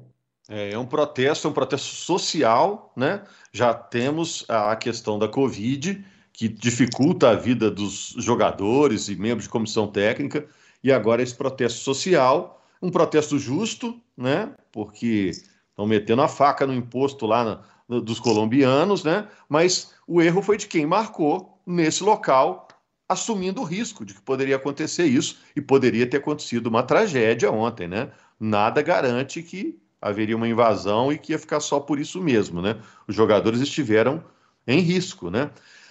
É, 0.47 0.73
é 0.73 0.77
um 0.77 0.85
protesto, 0.85 1.47
é 1.47 1.49
um 1.49 1.53
protesto 1.53 1.87
social, 1.87 2.91
né? 2.95 3.23
Já 3.51 3.73
temos 3.73 4.45
a 4.47 4.75
questão 4.75 5.17
da 5.17 5.27
Covid, 5.27 6.05
que 6.31 6.47
dificulta 6.47 7.29
a 7.29 7.35
vida 7.35 7.71
dos 7.71 8.13
jogadores 8.17 9.07
e 9.07 9.15
membros 9.15 9.45
de 9.45 9.49
comissão 9.49 9.87
técnica, 9.87 10.45
e 10.83 10.91
agora 10.91 11.21
esse 11.23 11.33
protesto 11.33 11.79
social, 11.79 12.61
um 12.81 12.91
protesto 12.91 13.39
justo, 13.39 13.95
né? 14.17 14.51
Porque 14.71 15.31
Estão 15.73 15.87
metendo 15.87 16.21
a 16.21 16.27
faca 16.27 16.67
no 16.67 16.73
imposto 16.73 17.25
lá 17.25 17.43
na, 17.89 17.99
dos 17.99 18.19
colombianos, 18.19 19.03
né? 19.03 19.27
Mas 19.49 19.91
o 20.07 20.21
erro 20.21 20.41
foi 20.41 20.55
de 20.55 20.67
quem 20.67 20.85
marcou 20.85 21.59
nesse 21.65 22.03
local, 22.03 22.67
assumindo 23.09 23.61
o 23.61 23.65
risco 23.65 24.05
de 24.05 24.13
que 24.13 24.21
poderia 24.21 24.55
acontecer 24.55 25.05
isso 25.05 25.39
e 25.55 25.61
poderia 25.61 26.07
ter 26.07 26.17
acontecido 26.17 26.67
uma 26.67 26.83
tragédia 26.83 27.51
ontem, 27.51 27.87
né? 27.87 28.11
Nada 28.39 28.81
garante 28.83 29.41
que 29.41 29.79
haveria 29.99 30.37
uma 30.37 30.47
invasão 30.47 31.11
e 31.11 31.17
que 31.17 31.31
ia 31.31 31.39
ficar 31.39 31.59
só 31.59 31.79
por 31.79 31.99
isso 31.99 32.21
mesmo, 32.21 32.61
né? 32.61 32.79
Os 33.07 33.15
jogadores 33.15 33.59
estiveram 33.59 34.23
em 34.67 34.79
risco, 34.79 35.31
né? 35.31 35.49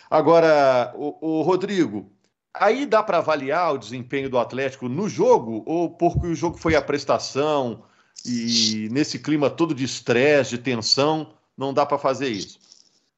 Agora, 0.09 0.93
o, 0.95 1.39
o 1.41 1.43
Rodrigo, 1.43 2.13
aí 2.55 2.87
dá 2.87 3.03
para 3.03 3.19
avaliar 3.19 3.75
o 3.75 3.79
desempenho 3.79 4.29
do 4.31 4.39
Atlético 4.39 4.89
no 4.89 5.09
jogo 5.09 5.65
ou 5.67 5.91
porque 5.91 6.27
o 6.29 6.35
jogo 6.35 6.57
foi 6.57 6.77
a 6.77 6.83
prestação? 6.83 7.83
E 8.25 8.89
nesse 8.91 9.19
clima 9.19 9.51
todo 9.51 9.75
de 9.75 9.85
estresse, 9.85 10.51
de 10.51 10.59
tensão, 10.59 11.33
não 11.57 11.73
dá 11.73 11.85
para 11.85 11.99
fazer 11.99 12.29
isso. 12.29 12.59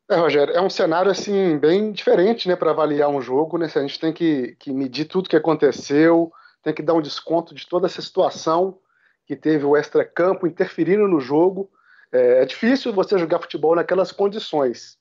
É, 0.08 0.16
Rogério, 0.16 0.54
é 0.54 0.60
um 0.60 0.68
cenário 0.68 1.10
assim 1.10 1.58
bem 1.58 1.90
diferente, 1.90 2.46
né, 2.46 2.54
para 2.54 2.70
avaliar 2.70 3.08
um 3.08 3.22
jogo, 3.22 3.56
né? 3.56 3.70
A 3.74 3.80
gente 3.80 3.98
tem 3.98 4.12
que, 4.12 4.54
que 4.58 4.70
medir 4.70 5.06
tudo 5.06 5.28
que 5.28 5.36
aconteceu, 5.36 6.30
tem 6.62 6.74
que 6.74 6.82
dar 6.82 6.94
um 6.94 7.00
desconto 7.00 7.54
de 7.54 7.66
toda 7.66 7.86
essa 7.86 8.02
situação 8.02 8.78
que 9.26 9.34
teve 9.34 9.64
o 9.64 9.76
extra-campo 9.76 10.46
interferindo 10.46 11.08
no 11.08 11.20
jogo. 11.20 11.70
É, 12.12 12.42
é, 12.42 12.44
difícil 12.44 12.92
você 12.92 13.18
jogar 13.18 13.40
futebol 13.40 13.74
naquelas 13.74 14.12
condições. 14.12 14.98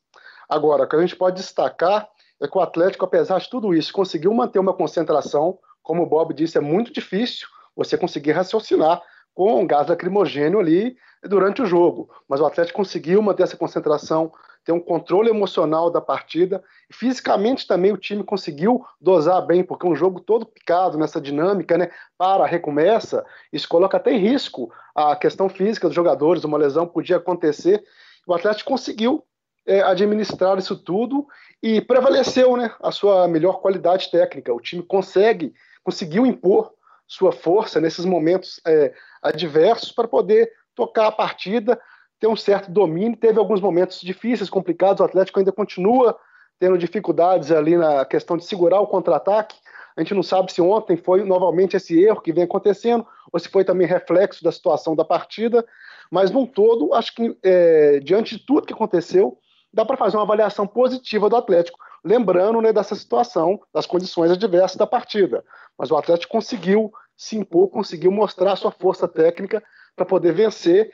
Agora, 0.48 0.84
o 0.84 0.88
que 0.88 0.96
a 0.96 1.02
gente 1.02 1.16
pode 1.16 1.38
destacar 1.38 2.08
é 2.42 2.48
que 2.48 2.58
o 2.58 2.62
Atlético, 2.62 3.06
apesar 3.06 3.40
de 3.40 3.50
tudo 3.50 3.74
isso, 3.74 3.92
conseguiu 3.92 4.34
manter 4.34 4.60
uma 4.60 4.74
concentração. 4.74 5.60
Como 5.82 6.04
o 6.04 6.06
Bob 6.06 6.34
disse, 6.34 6.58
é 6.58 6.62
muito 6.62 6.94
difícil 6.94 7.48
você 7.76 7.98
conseguir 7.98 8.32
raciocinar 8.32 9.02
com 9.34 9.66
gás 9.66 9.88
lacrimogênio 9.88 10.60
ali 10.60 10.96
durante 11.24 11.62
o 11.62 11.66
jogo. 11.66 12.10
Mas 12.28 12.40
o 12.40 12.46
Atlético 12.46 12.78
conseguiu 12.78 13.22
manter 13.22 13.44
essa 13.44 13.58
concentração, 13.58 14.32
ter 14.64 14.72
um 14.72 14.80
controle 14.80 15.30
emocional 15.30 15.90
da 15.90 16.00
partida. 16.00 16.64
Fisicamente 16.92 17.68
também 17.68 17.92
o 17.92 17.98
time 17.98 18.24
conseguiu 18.24 18.86
dosar 19.00 19.46
bem, 19.46 19.64
porque 19.64 19.88
um 19.88 19.96
jogo 19.96 20.20
todo 20.20 20.46
picado 20.46 20.98
nessa 20.98 21.20
dinâmica, 21.20 21.78
né? 21.78 21.90
Para, 22.18 22.46
recomeça, 22.46 23.26
isso 23.52 23.68
coloca 23.68 23.98
até 23.98 24.12
em 24.12 24.20
risco 24.20 24.72
a 24.96 25.16
questão 25.16 25.50
física 25.50 25.88
dos 25.88 25.96
jogadores, 25.96 26.44
uma 26.44 26.58
lesão 26.58 26.88
podia 26.88 27.18
acontecer. 27.18 27.84
O 28.28 28.34
Atlético 28.34 28.70
conseguiu 28.70 29.24
é, 29.66 29.82
administrar 29.82 30.58
isso 30.58 30.76
tudo 30.76 31.26
e 31.62 31.82
prevaleceu 31.82 32.56
né, 32.58 32.74
a 32.82 32.92
sua 32.92 33.28
melhor 33.28 33.62
qualidade 33.62 34.12
técnica. 34.12 34.54
O 34.54 34.60
time 34.60 34.84
consegue, 34.84 35.54
conseguiu 35.84 36.26
impor 36.26 36.74
sua 37.08 37.32
força 37.32 37.80
nesses 37.80 38.06
momentos 38.06 38.60
é, 38.66 38.94
adversos 39.24 39.92
para 39.92 40.08
poder 40.08 40.52
tocar 40.76 41.08
a 41.08 41.12
partida, 41.12 41.80
ter 42.20 42.28
um 42.28 42.36
certo 42.36 42.72
domínio. 42.72 43.18
Teve 43.18 43.40
alguns 43.40 43.62
momentos 43.62 44.02
difíceis, 44.02 44.50
complicados. 44.50 45.02
O 45.02 45.04
Atlético 45.04 45.40
ainda 45.40 45.52
continua 45.52 46.18
tendo 46.60 46.78
dificuldades 46.78 47.52
ali 47.52 47.78
na 47.78 48.06
questão 48.06 48.38
de 48.38 48.46
segurar 48.46 48.80
o 48.80 48.88
contra-ataque. 48.88 49.56
A 49.96 50.02
gente 50.02 50.14
não 50.14 50.24
sabe 50.24 50.52
se 50.52 50.62
ontem 50.62 50.98
foi 50.98 51.24
novamente 51.24 51.76
esse 51.76 52.02
erro 52.02 52.22
que 52.22 52.34
vem 52.34 52.46
acontecendo 52.46 53.06
ou 53.32 53.40
se 53.40 53.50
foi 53.50 53.64
também 53.64 53.88
reflexo 53.88 54.44
da 54.44 54.52
situação 54.52 54.96
da 54.96 55.06
partida. 55.06 55.66
Mas, 56.10 56.32
num 56.32 56.46
todo, 56.46 56.94
acho 56.94 57.14
que 57.16 57.38
é, 57.44 58.00
diante 58.00 58.38
de 58.38 58.46
tudo 58.46 58.66
que 58.66 58.74
aconteceu, 58.74 59.38
dá 59.74 59.84
para 59.84 59.98
fazer 59.98 60.18
uma 60.18 60.24
avaliação 60.24 60.68
positiva 60.68 61.30
do 61.30 61.36
Atlético, 61.36 61.80
lembrando 62.04 62.62
né, 62.62 62.72
dessa 62.72 62.96
situação, 62.96 63.60
das 63.74 63.86
condições 63.86 64.32
adversas 64.32 64.78
da 64.78 64.86
partida. 64.86 65.44
Mas 65.78 65.90
o 65.90 65.98
Atlético 65.98 66.32
conseguiu 66.32 66.92
se 67.16 67.38
impor, 67.38 67.70
conseguiu 67.70 68.12
mostrar 68.12 68.56
sua 68.56 68.72
força 68.72 69.08
técnica 69.08 69.64
para 69.96 70.06
poder 70.06 70.34
vencer, 70.34 70.92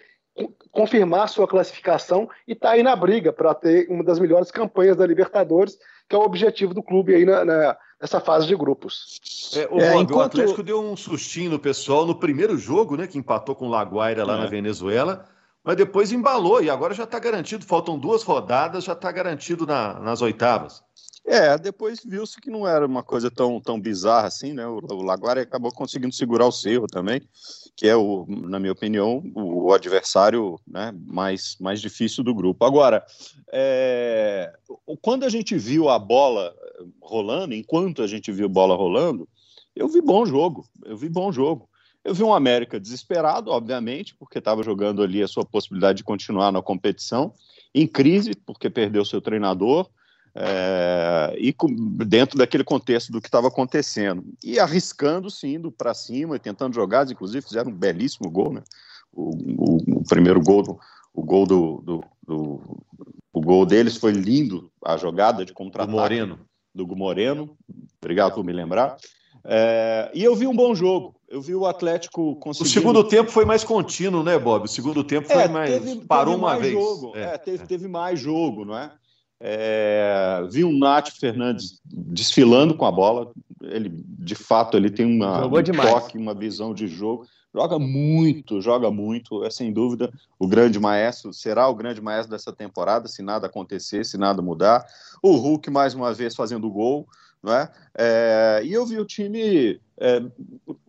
confirmar 0.71 1.29
sua 1.29 1.47
classificação 1.47 2.29
e 2.47 2.53
estar 2.53 2.69
tá 2.69 2.73
aí 2.75 2.83
na 2.83 2.95
briga 2.95 3.33
para 3.33 3.53
ter 3.53 3.88
uma 3.89 4.03
das 4.03 4.19
melhores 4.19 4.51
campanhas 4.51 4.97
da 4.97 5.05
Libertadores, 5.05 5.77
que 6.07 6.15
é 6.15 6.19
o 6.19 6.23
objetivo 6.23 6.73
do 6.73 6.83
clube 6.83 7.15
aí 7.15 7.25
na, 7.25 7.45
na 7.45 7.77
nessa 8.01 8.19
fase 8.19 8.47
de 8.47 8.55
grupos. 8.55 9.51
É, 9.55 9.67
o, 9.69 9.79
é, 9.79 9.95
enquanto... 9.95 10.15
o 10.15 10.21
Atlético 10.21 10.63
deu 10.63 10.81
um 10.81 10.95
sustinho 10.95 11.51
no 11.51 11.59
pessoal 11.59 12.05
no 12.05 12.15
primeiro 12.15 12.57
jogo, 12.57 12.95
né, 12.95 13.07
que 13.07 13.17
empatou 13.17 13.55
com 13.55 13.67
o 13.67 13.69
Laguaira 13.69 14.25
lá 14.25 14.38
é. 14.38 14.39
na 14.41 14.45
Venezuela, 14.45 15.25
mas 15.69 15.77
depois 15.77 16.11
embalou 16.11 16.63
e 16.63 16.67
agora 16.67 16.95
já 16.95 17.03
está 17.03 17.19
garantido. 17.19 17.63
Faltam 17.63 17.99
duas 17.99 18.23
rodadas, 18.23 18.85
já 18.85 18.93
está 18.93 19.11
garantido 19.11 19.67
na, 19.67 19.99
nas 19.99 20.19
oitavas. 20.19 20.81
É, 21.23 21.55
depois 21.59 21.99
viu-se 22.03 22.41
que 22.41 22.49
não 22.49 22.67
era 22.67 22.83
uma 22.83 23.03
coisa 23.03 23.29
tão, 23.29 23.61
tão 23.61 23.79
bizarra 23.79 24.29
assim, 24.29 24.51
né? 24.51 24.65
O, 24.65 24.79
o 24.79 25.11
acabou 25.11 25.71
conseguindo 25.71 26.15
segurar 26.15 26.47
o 26.47 26.51
Cerro 26.51 26.88
também, 26.88 27.21
que 27.75 27.88
é, 27.88 27.95
o, 27.95 28.25
na 28.27 28.59
minha 28.59 28.71
opinião, 28.71 29.21
o, 29.35 29.67
o 29.67 29.71
adversário 29.71 30.59
né, 30.67 30.91
mais, 31.05 31.55
mais 31.59 31.79
difícil 31.79 32.23
do 32.23 32.33
grupo. 32.33 32.65
Agora, 32.65 33.05
é, 33.53 34.51
quando 35.03 35.23
a 35.23 35.29
gente 35.29 35.55
viu 35.55 35.88
a 35.88 35.99
bola 35.99 36.51
rolando, 36.99 37.53
enquanto 37.53 38.01
a 38.01 38.07
gente 38.07 38.31
viu 38.31 38.47
a 38.47 38.49
bola 38.49 38.75
rolando, 38.75 39.29
eu 39.75 39.88
vi 39.88 40.01
bom 40.01 40.25
jogo, 40.25 40.65
eu 40.83 40.97
vi 40.97 41.09
bom 41.09 41.31
jogo. 41.31 41.68
Eu 42.09 42.15
vi 42.15 42.23
um 42.23 42.33
América 42.33 42.79
desesperado, 42.79 43.51
obviamente, 43.51 44.15
porque 44.15 44.39
estava 44.39 44.63
jogando 44.63 45.03
ali 45.03 45.21
a 45.21 45.27
sua 45.27 45.45
possibilidade 45.45 45.97
de 45.97 46.03
continuar 46.03 46.51
na 46.51 46.59
competição, 46.59 47.31
em 47.73 47.85
crise, 47.85 48.33
porque 48.33 48.67
perdeu 48.67 49.05
seu 49.05 49.21
treinador, 49.21 49.87
é, 50.33 51.35
e 51.37 51.55
dentro 52.07 52.35
daquele 52.35 52.63
contexto 52.63 53.11
do 53.11 53.21
que 53.21 53.27
estava 53.27 53.47
acontecendo. 53.47 54.25
E 54.43 54.57
arriscando, 54.57 55.29
sim, 55.29 55.53
indo 55.53 55.71
para 55.71 55.93
cima 55.93 56.35
e 56.35 56.39
tentando 56.39 56.73
jogar, 56.73 57.07
inclusive 57.11 57.45
fizeram 57.45 57.69
um 57.69 57.75
belíssimo 57.75 58.27
gol, 58.27 58.53
né? 58.53 58.63
O, 59.13 59.29
o, 59.29 59.99
o 59.99 60.03
primeiro 60.05 60.41
gol, 60.41 60.63
do, 60.63 60.79
o 61.13 61.21
gol 61.21 61.45
do, 61.45 61.83
do, 61.85 62.03
do, 62.25 62.83
o 63.31 63.39
gol 63.39 63.67
deles 63.67 63.97
foi 63.97 64.13
lindo, 64.13 64.71
a 64.83 64.97
jogada 64.97 65.45
de 65.45 65.53
contra-ataque. 65.53 65.95
Do 65.95 66.01
Moreno. 66.01 66.39
Do 66.73 66.87
Moreno, 66.87 67.55
obrigado 68.01 68.33
por 68.33 68.43
me 68.43 68.51
lembrar. 68.51 68.97
É, 69.43 70.12
e 70.13 70.24
eu 70.24 70.36
vi 70.36 70.48
um 70.48 70.55
bom 70.55 70.74
jogo. 70.75 71.15
Eu 71.27 71.41
vi 71.41 71.53
o 71.53 71.65
Atlético 71.65 72.36
conseguindo... 72.38 72.69
O 72.69 72.74
segundo 72.74 73.03
tempo 73.03 73.29
foi 73.31 73.46
mais 73.46 73.63
contínuo, 73.63 74.24
né, 74.24 74.38
Bob? 74.38 74.65
O 74.65 74.67
segundo 74.67 75.03
tempo 75.03 75.27
foi 75.27 75.43
é, 75.43 75.48
mais. 75.48 75.72
Teve, 75.72 75.96
parou 76.05 76.34
teve 76.34 76.46
uma 76.46 76.58
vez. 76.58 76.74
Jogo. 76.74 77.12
É, 77.15 77.22
é 77.22 77.38
teve, 77.38 77.63
é. 77.63 77.65
teve 77.65 77.88
mais 77.88 78.19
jogo, 78.19 78.65
não 78.65 78.77
é? 78.77 78.91
É, 79.41 80.46
vi 80.51 80.65
um 80.65 80.77
Nath 80.77 81.10
Fernandes 81.10 81.79
desfilando 81.86 82.75
com 82.75 82.86
a 82.86 82.91
bola. 82.91 83.31
Ele, 83.62 83.89
de 84.03 84.36
fato, 84.36 84.75
ele 84.75 84.89
tem 84.89 85.05
uma, 85.05 85.46
um 85.46 85.51
toque, 85.51 86.17
uma 86.17 86.34
visão 86.34 86.74
de 86.74 86.88
jogo. 86.88 87.25
Joga 87.53 87.79
muito, 87.79 88.62
joga 88.62 88.91
muito. 88.91 89.43
É 89.43 89.50
sem 89.50 89.72
dúvida 89.72 90.12
o 90.38 90.48
grande 90.48 90.79
maestro. 90.79 91.34
Será 91.34 91.67
o 91.67 91.75
grande 91.75 92.01
maestro 92.01 92.31
dessa 92.31 92.51
temporada, 92.51 93.08
se 93.08 93.22
nada 93.22 93.48
acontecer, 93.48 94.05
se 94.05 94.17
nada 94.17 94.41
mudar. 94.41 94.86
O 95.22 95.36
Hulk, 95.36 95.69
mais 95.69 95.93
uma 95.93 96.13
vez, 96.13 96.36
fazendo 96.36 96.69
gol. 96.69 97.08
Não 97.41 97.53
é? 97.53 97.72
é 97.98 98.62
e 98.63 98.74
eu 98.74 98.86
vi 98.86 99.00
o 99.00 99.05
time 99.05 99.79
é, 99.98 100.22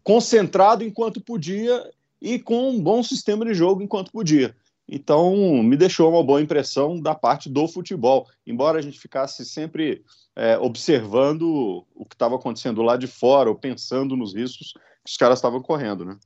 concentrado 0.02 0.84
enquanto 0.84 1.20
podia 1.20 1.88
e 2.20 2.38
com 2.38 2.70
um 2.70 2.82
bom 2.82 3.02
sistema 3.02 3.44
de 3.44 3.54
jogo 3.54 3.82
enquanto 3.82 4.12
podia. 4.12 4.54
Então, 4.92 5.62
me 5.62 5.76
deixou 5.76 6.10
uma 6.10 6.22
boa 6.22 6.42
impressão 6.42 7.00
da 7.00 7.14
parte 7.14 7.48
do 7.48 7.68
futebol, 7.68 8.26
embora 8.44 8.78
a 8.78 8.82
gente 8.82 8.98
ficasse 8.98 9.44
sempre 9.44 10.02
é, 10.34 10.58
observando 10.58 11.86
o 11.94 12.04
que 12.04 12.16
estava 12.16 12.34
acontecendo 12.34 12.82
lá 12.82 12.96
de 12.96 13.06
fora, 13.06 13.48
ou 13.48 13.54
pensando 13.54 14.16
nos 14.16 14.34
riscos 14.34 14.72
que 15.04 15.10
os 15.12 15.16
caras 15.16 15.38
estavam 15.38 15.62
correndo, 15.62 16.04
né? 16.04 16.16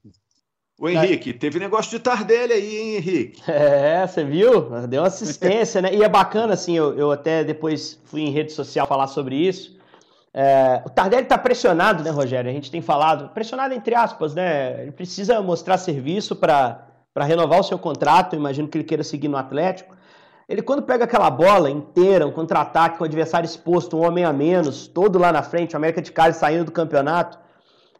O 0.81 0.89
Henrique, 0.89 1.33
teve 1.33 1.61
negócio 1.61 1.91
de 1.91 2.01
Tardelli 2.01 2.53
aí, 2.53 2.77
hein, 2.77 2.97
Henrique? 2.97 3.43
É, 3.47 4.07
você 4.07 4.25
viu? 4.25 4.71
Deu 4.89 5.05
assistência, 5.05 5.83
né? 5.83 5.95
E 5.95 6.03
é 6.03 6.09
bacana, 6.09 6.55
assim, 6.55 6.75
eu, 6.77 6.97
eu 6.99 7.13
até 7.13 7.45
depois 7.45 8.01
fui 8.05 8.23
em 8.23 8.31
rede 8.31 8.53
social 8.53 8.87
falar 8.87 9.07
sobre 9.07 9.37
isso. 9.37 9.74
É, 10.37 10.83
o 10.85 10.91
Tardelli 10.91 11.23
está 11.23 11.39
pressionado, 11.39 12.03
né, 12.03 12.11
Rogério? 12.11 12.51
A 12.51 12.55
gente 12.55 12.69
tem 12.69 12.83
falado, 12.83 13.29
pressionado 13.29 13.73
entre 13.73 13.95
aspas, 13.95 14.35
né? 14.35 14.83
Ele 14.83 14.91
precisa 14.91 15.41
mostrar 15.41 15.79
serviço 15.79 16.35
para 16.35 16.89
renovar 17.19 17.61
o 17.61 17.63
seu 17.63 17.79
contrato, 17.79 18.35
imagino 18.35 18.67
que 18.67 18.77
ele 18.77 18.85
queira 18.85 19.05
seguir 19.05 19.29
no 19.29 19.37
Atlético. 19.37 19.95
Ele, 20.49 20.61
quando 20.61 20.83
pega 20.83 21.05
aquela 21.05 21.31
bola 21.31 21.71
inteira, 21.71 22.27
um 22.27 22.33
contra-ataque 22.33 22.99
com 22.99 23.05
o 23.05 23.07
adversário 23.07 23.47
exposto, 23.47 23.97
um 23.97 24.05
homem 24.05 24.25
a 24.25 24.33
menos, 24.33 24.89
todo 24.89 25.19
lá 25.19 25.33
na 25.33 25.43
frente, 25.43 25.75
o 25.75 25.77
América 25.77 26.03
de 26.03 26.11
Cali 26.11 26.35
saindo 26.35 26.65
do 26.65 26.73
campeonato, 26.73 27.39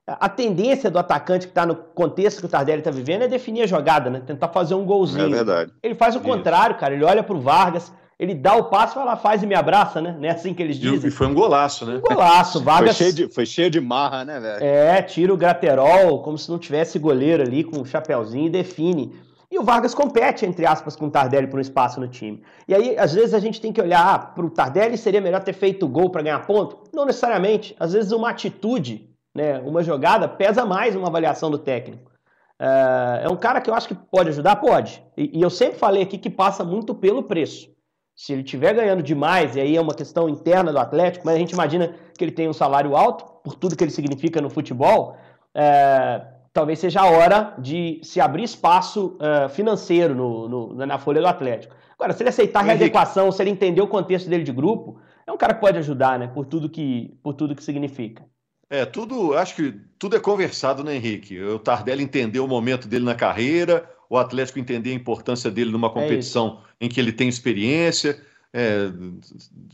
a 0.07 0.29
tendência 0.29 0.91
do 0.91 0.99
atacante 0.99 1.47
que 1.47 1.53
está 1.53 1.65
no 1.65 1.75
contexto 1.75 2.41
que 2.41 2.47
o 2.47 2.49
Tardelli 2.49 2.81
está 2.81 2.91
vivendo 2.91 3.23
é 3.23 3.29
definir 3.29 3.63
a 3.63 3.67
jogada, 3.67 4.11
né? 4.11 4.21
Tentar 4.21 4.49
fazer 4.49 4.75
um 4.75 4.85
golzinho. 4.85 5.27
É 5.27 5.37
verdade. 5.37 5.73
Ele 5.83 5.95
faz 5.95 6.15
o 6.15 6.19
Isso. 6.19 6.29
contrário, 6.29 6.77
cara. 6.77 6.93
Ele 6.93 7.05
olha 7.05 7.23
para 7.23 7.35
o 7.35 7.41
Vargas, 7.41 7.91
ele 8.19 8.35
dá 8.35 8.55
o 8.55 8.65
passo, 8.65 8.95
vai 8.95 9.05
lá, 9.05 9.17
faz 9.17 9.43
e 9.43 9.47
me 9.47 9.55
abraça, 9.55 10.01
né? 10.01 10.17
Não 10.19 10.29
é 10.29 10.33
assim 10.33 10.55
que 10.55 10.63
eles 10.63 10.77
dizem. 10.77 11.09
E 11.09 11.11
foi 11.11 11.27
um 11.27 11.35
golaço, 11.35 11.85
né? 11.85 11.97
Um 11.97 12.01
golaço, 12.01 12.63
Vargas. 12.63 12.97
Foi 12.97 13.07
cheio 13.07 13.15
de, 13.15 13.35
foi 13.35 13.47
cheio 13.47 13.71
de 13.71 13.81
marra, 13.81 14.25
né, 14.25 14.39
velho? 14.39 14.65
É, 14.65 15.03
tira 15.03 15.33
o 15.33 15.37
graterol, 15.37 16.23
como 16.23 16.39
se 16.39 16.51
não 16.51 16.59
tivesse 16.59 16.99
goleiro 16.99 17.43
ali, 17.43 17.65
com 17.65 17.79
o 17.79 17.83
um 17.83 17.85
chapéuzinho 17.85 18.47
e 18.47 18.51
define. 18.51 19.13
E 19.51 19.59
o 19.59 19.63
Vargas 19.63 19.95
compete, 19.95 20.47
entre 20.47 20.67
aspas, 20.67 20.97
com 20.97 21.07
o 21.07 21.11
Tardelli 21.11 21.47
por 21.47 21.59
um 21.59 21.63
espaço 21.63 22.01
no 22.01 22.09
time. 22.09 22.43
E 22.67 22.75
aí, 22.75 22.99
às 22.99 23.13
vezes, 23.13 23.35
a 23.35 23.39
gente 23.39 23.61
tem 23.61 23.73
que 23.73 23.81
olhar, 23.81 24.15
ah, 24.15 24.19
para 24.19 24.45
o 24.45 24.51
Tardelli 24.51 24.97
seria 24.97 25.21
melhor 25.21 25.43
ter 25.43 25.53
feito 25.53 25.87
gol 25.87 26.11
para 26.11 26.23
ganhar 26.23 26.47
ponto? 26.47 26.85
Não 26.93 27.05
necessariamente. 27.05 27.75
Às 27.79 27.93
vezes, 27.93 28.13
uma 28.13 28.31
atitude, 28.31 29.09
né, 29.35 29.61
uma 29.61 29.83
jogada, 29.83 30.29
pesa 30.29 30.65
mais 30.65 30.97
uma 30.97 31.09
avaliação 31.09 31.51
do 31.51 31.59
técnico. 31.59 32.11
É 32.59 33.29
um 33.29 33.37
cara 33.37 33.61
que 33.61 33.69
eu 33.69 33.75
acho 33.75 33.89
que 33.89 33.95
pode 33.95 34.31
ajudar? 34.31 34.57
Pode. 34.57 35.03
E 35.17 35.43
eu 35.43 35.51
sempre 35.51 35.79
falei 35.79 36.03
aqui 36.03 36.17
que 36.17 36.31
passa 36.31 36.65
muito 36.65 36.95
pelo 36.95 37.23
preço. 37.23 37.74
Se 38.17 38.33
ele 38.33 38.43
estiver 38.43 38.75
ganhando 38.75 39.03
demais, 39.03 39.57
e 39.57 39.61
aí 39.61 39.77
é 39.77 39.81
uma 39.81 39.95
questão 39.95 40.29
interna 40.29 40.73
do 40.73 40.79
Atlético, 40.79 41.27
mas 41.27 41.35
a 41.35 41.39
gente 41.39 41.53
imagina 41.53 41.95
que 42.17 42.25
ele 42.25 42.33
tem 42.33 42.49
um 42.49 42.53
salário 42.53 42.97
alto, 42.97 43.25
por 43.43 43.55
tudo 43.55 43.77
que 43.77 43.83
ele 43.83 43.91
significa 43.91 44.41
no 44.41 44.49
futebol, 44.49 45.17
é, 45.55 46.25
talvez 46.53 46.79
seja 46.79 47.01
a 47.01 47.11
hora 47.11 47.55
de 47.59 48.01
se 48.03 48.21
abrir 48.21 48.45
espaço 48.45 49.19
uh, 49.19 49.49
financeiro 49.49 50.15
no, 50.15 50.49
no, 50.49 50.87
na 50.87 50.99
folha 50.99 51.21
do 51.21 51.27
Atlético. 51.27 51.75
Agora, 51.99 52.13
se 52.13 52.23
ele 52.23 52.31
aceitar 52.31 52.61
a 52.61 52.63
readequação, 52.63 53.31
se 53.33 53.43
ele 53.43 53.51
entender 53.51 53.83
o 53.83 53.89
contexto 53.89 54.31
dele 54.31 54.45
de 54.45 54.53
grupo, 54.53 54.99
é 55.27 55.33
um 55.33 55.37
cara 55.37 55.55
que 55.55 55.61
pode 55.61 55.79
ajudar, 55.79 56.19
né? 56.19 56.29
Por 56.29 56.47
tudo 56.47 56.69
que, 56.69 57.19
por 57.23 57.35
tudo 57.35 57.55
que 57.55 57.63
significa. 57.63 58.25
É, 58.71 58.85
tudo, 58.85 59.37
acho 59.37 59.57
que 59.57 59.75
tudo 59.99 60.17
é 60.17 60.21
conversado, 60.21 60.83
né, 60.83 60.97
Henrique? 60.97 61.41
O 61.41 61.59
Tardelli 61.59 62.03
entendeu 62.03 62.45
o 62.45 62.49
momento 62.49 62.89
dele 62.89 63.05
na 63.05 63.15
carreira, 63.15 63.89
o 64.15 64.19
Atlético 64.19 64.59
entender 64.59 64.91
a 64.91 64.95
importância 64.95 65.51
dele 65.51 65.71
numa 65.73 65.89
é 65.89 65.91
competição 65.91 66.59
é 66.81 66.87
em 66.87 66.89
que 66.89 67.01
ele 67.01 67.13
tem 67.13 67.29
experiência. 67.29 68.17
É, 68.53 68.89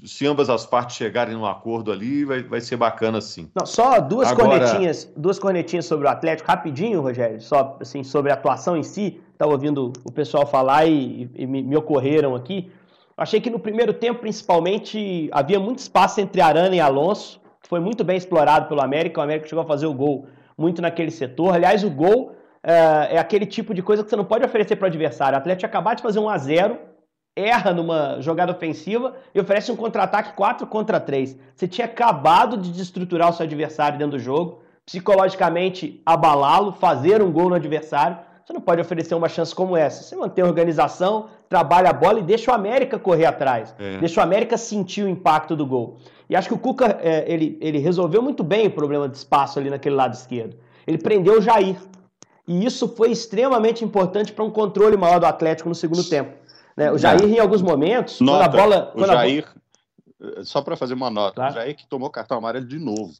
se 0.06 0.26
ambas 0.26 0.48
as 0.48 0.64
partes 0.64 0.96
chegarem 0.96 1.34
num 1.34 1.44
acordo 1.44 1.92
ali, 1.92 2.24
vai, 2.24 2.42
vai 2.42 2.60
ser 2.62 2.76
bacana 2.76 3.20
sim. 3.20 3.50
Não, 3.54 3.66
só 3.66 4.00
duas 4.00 4.28
Agora... 4.28 4.58
cornetinhas, 4.58 5.12
duas 5.14 5.38
cornetinhas 5.38 5.84
sobre 5.84 6.06
o 6.06 6.10
Atlético, 6.10 6.48
rapidinho, 6.48 7.02
Rogério, 7.02 7.38
só 7.42 7.76
assim, 7.78 8.02
sobre 8.02 8.30
a 8.30 8.34
atuação 8.34 8.78
em 8.78 8.82
si. 8.82 9.20
Estava 9.32 9.52
ouvindo 9.52 9.92
o 10.02 10.10
pessoal 10.10 10.46
falar 10.46 10.86
e, 10.86 11.30
e 11.34 11.46
me, 11.46 11.62
me, 11.62 11.76
ocorreram 11.76 12.34
aqui. 12.34 12.70
Achei 13.14 13.38
que 13.42 13.50
no 13.50 13.58
primeiro 13.58 13.92
tempo, 13.92 14.20
principalmente, 14.20 15.28
havia 15.32 15.60
muito 15.60 15.80
espaço 15.80 16.18
entre 16.18 16.40
Arana 16.40 16.74
e 16.74 16.80
Alonso, 16.80 17.38
foi 17.68 17.80
muito 17.80 18.02
bem 18.02 18.16
explorado 18.16 18.66
pelo 18.66 18.80
América. 18.80 19.20
O 19.20 19.22
América 19.22 19.46
chegou 19.46 19.62
a 19.62 19.66
fazer 19.66 19.84
o 19.84 19.92
gol 19.92 20.26
muito 20.56 20.80
naquele 20.80 21.10
setor. 21.10 21.54
Aliás, 21.54 21.84
o 21.84 21.90
gol 21.90 22.34
é, 22.62 23.16
é 23.16 23.18
aquele 23.18 23.46
tipo 23.46 23.72
de 23.74 23.82
coisa 23.82 24.02
que 24.02 24.10
você 24.10 24.16
não 24.16 24.24
pode 24.24 24.44
oferecer 24.44 24.76
para 24.76 24.84
o 24.84 24.88
adversário. 24.88 25.36
O 25.36 25.38
Atlético 25.38 25.66
acabar 25.66 25.94
de 25.94 26.02
fazer 26.02 26.18
um 26.18 26.28
a 26.28 26.38
0 26.38 26.90
erra 27.36 27.72
numa 27.72 28.20
jogada 28.20 28.52
ofensiva 28.52 29.14
e 29.34 29.40
oferece 29.40 29.70
um 29.70 29.76
contra-ataque 29.76 30.34
4 30.34 30.66
contra 30.66 31.00
3. 31.00 31.36
Você 31.54 31.68
tinha 31.68 31.84
acabado 31.84 32.56
de 32.56 32.70
desestruturar 32.70 33.30
o 33.30 33.32
seu 33.32 33.44
adversário 33.46 33.98
dentro 33.98 34.18
do 34.18 34.22
jogo, 34.22 34.62
psicologicamente 34.84 36.02
abalá-lo, 36.04 36.72
fazer 36.72 37.22
um 37.22 37.30
gol 37.30 37.48
no 37.48 37.54
adversário. 37.54 38.18
Você 38.44 38.52
não 38.52 38.60
pode 38.60 38.80
oferecer 38.80 39.14
uma 39.14 39.28
chance 39.28 39.54
como 39.54 39.76
essa. 39.76 40.02
Você 40.02 40.16
mantém 40.16 40.44
a 40.44 40.46
organização, 40.46 41.28
trabalha 41.48 41.90
a 41.90 41.92
bola 41.92 42.18
e 42.18 42.22
deixa 42.22 42.50
o 42.50 42.54
América 42.54 42.98
correr 42.98 43.26
atrás. 43.26 43.74
É. 43.78 43.98
Deixa 43.98 44.20
o 44.20 44.24
América 44.24 44.56
sentir 44.56 45.04
o 45.04 45.08
impacto 45.08 45.54
do 45.54 45.64
gol. 45.64 45.98
E 46.28 46.34
acho 46.34 46.48
que 46.48 46.54
o 46.54 46.58
Cuca 46.58 46.98
é, 47.00 47.24
ele, 47.32 47.56
ele 47.60 47.78
resolveu 47.78 48.20
muito 48.20 48.42
bem 48.42 48.66
o 48.66 48.70
problema 48.70 49.08
de 49.08 49.16
espaço 49.16 49.58
ali 49.58 49.70
naquele 49.70 49.94
lado 49.94 50.14
esquerdo. 50.14 50.56
Ele 50.86 50.98
prendeu 50.98 51.38
o 51.38 51.40
Jair. 51.40 51.76
E 52.50 52.64
isso 52.64 52.88
foi 52.88 53.12
extremamente 53.12 53.84
importante 53.84 54.32
para 54.32 54.42
um 54.44 54.50
controle 54.50 54.96
maior 54.96 55.20
do 55.20 55.26
Atlético 55.26 55.68
no 55.68 55.74
segundo 55.74 56.02
tempo. 56.02 56.32
Né? 56.76 56.90
O 56.90 56.98
Jair, 56.98 57.22
em 57.22 57.38
alguns 57.38 57.62
momentos, 57.62 58.20
nota, 58.20 58.38
quando 58.38 58.42
a 58.42 58.60
bola. 58.60 58.90
Quando 58.92 59.04
o 59.04 59.06
Jair, 59.06 59.46
a... 60.20 60.44
só 60.44 60.60
para 60.60 60.76
fazer 60.76 60.94
uma 60.94 61.10
nota, 61.10 61.36
claro. 61.36 61.52
o 61.52 61.54
Jair 61.54 61.76
que 61.76 61.86
tomou 61.86 62.10
cartão 62.10 62.38
amarelo 62.38 62.66
de 62.66 62.80
novo. 62.80 63.12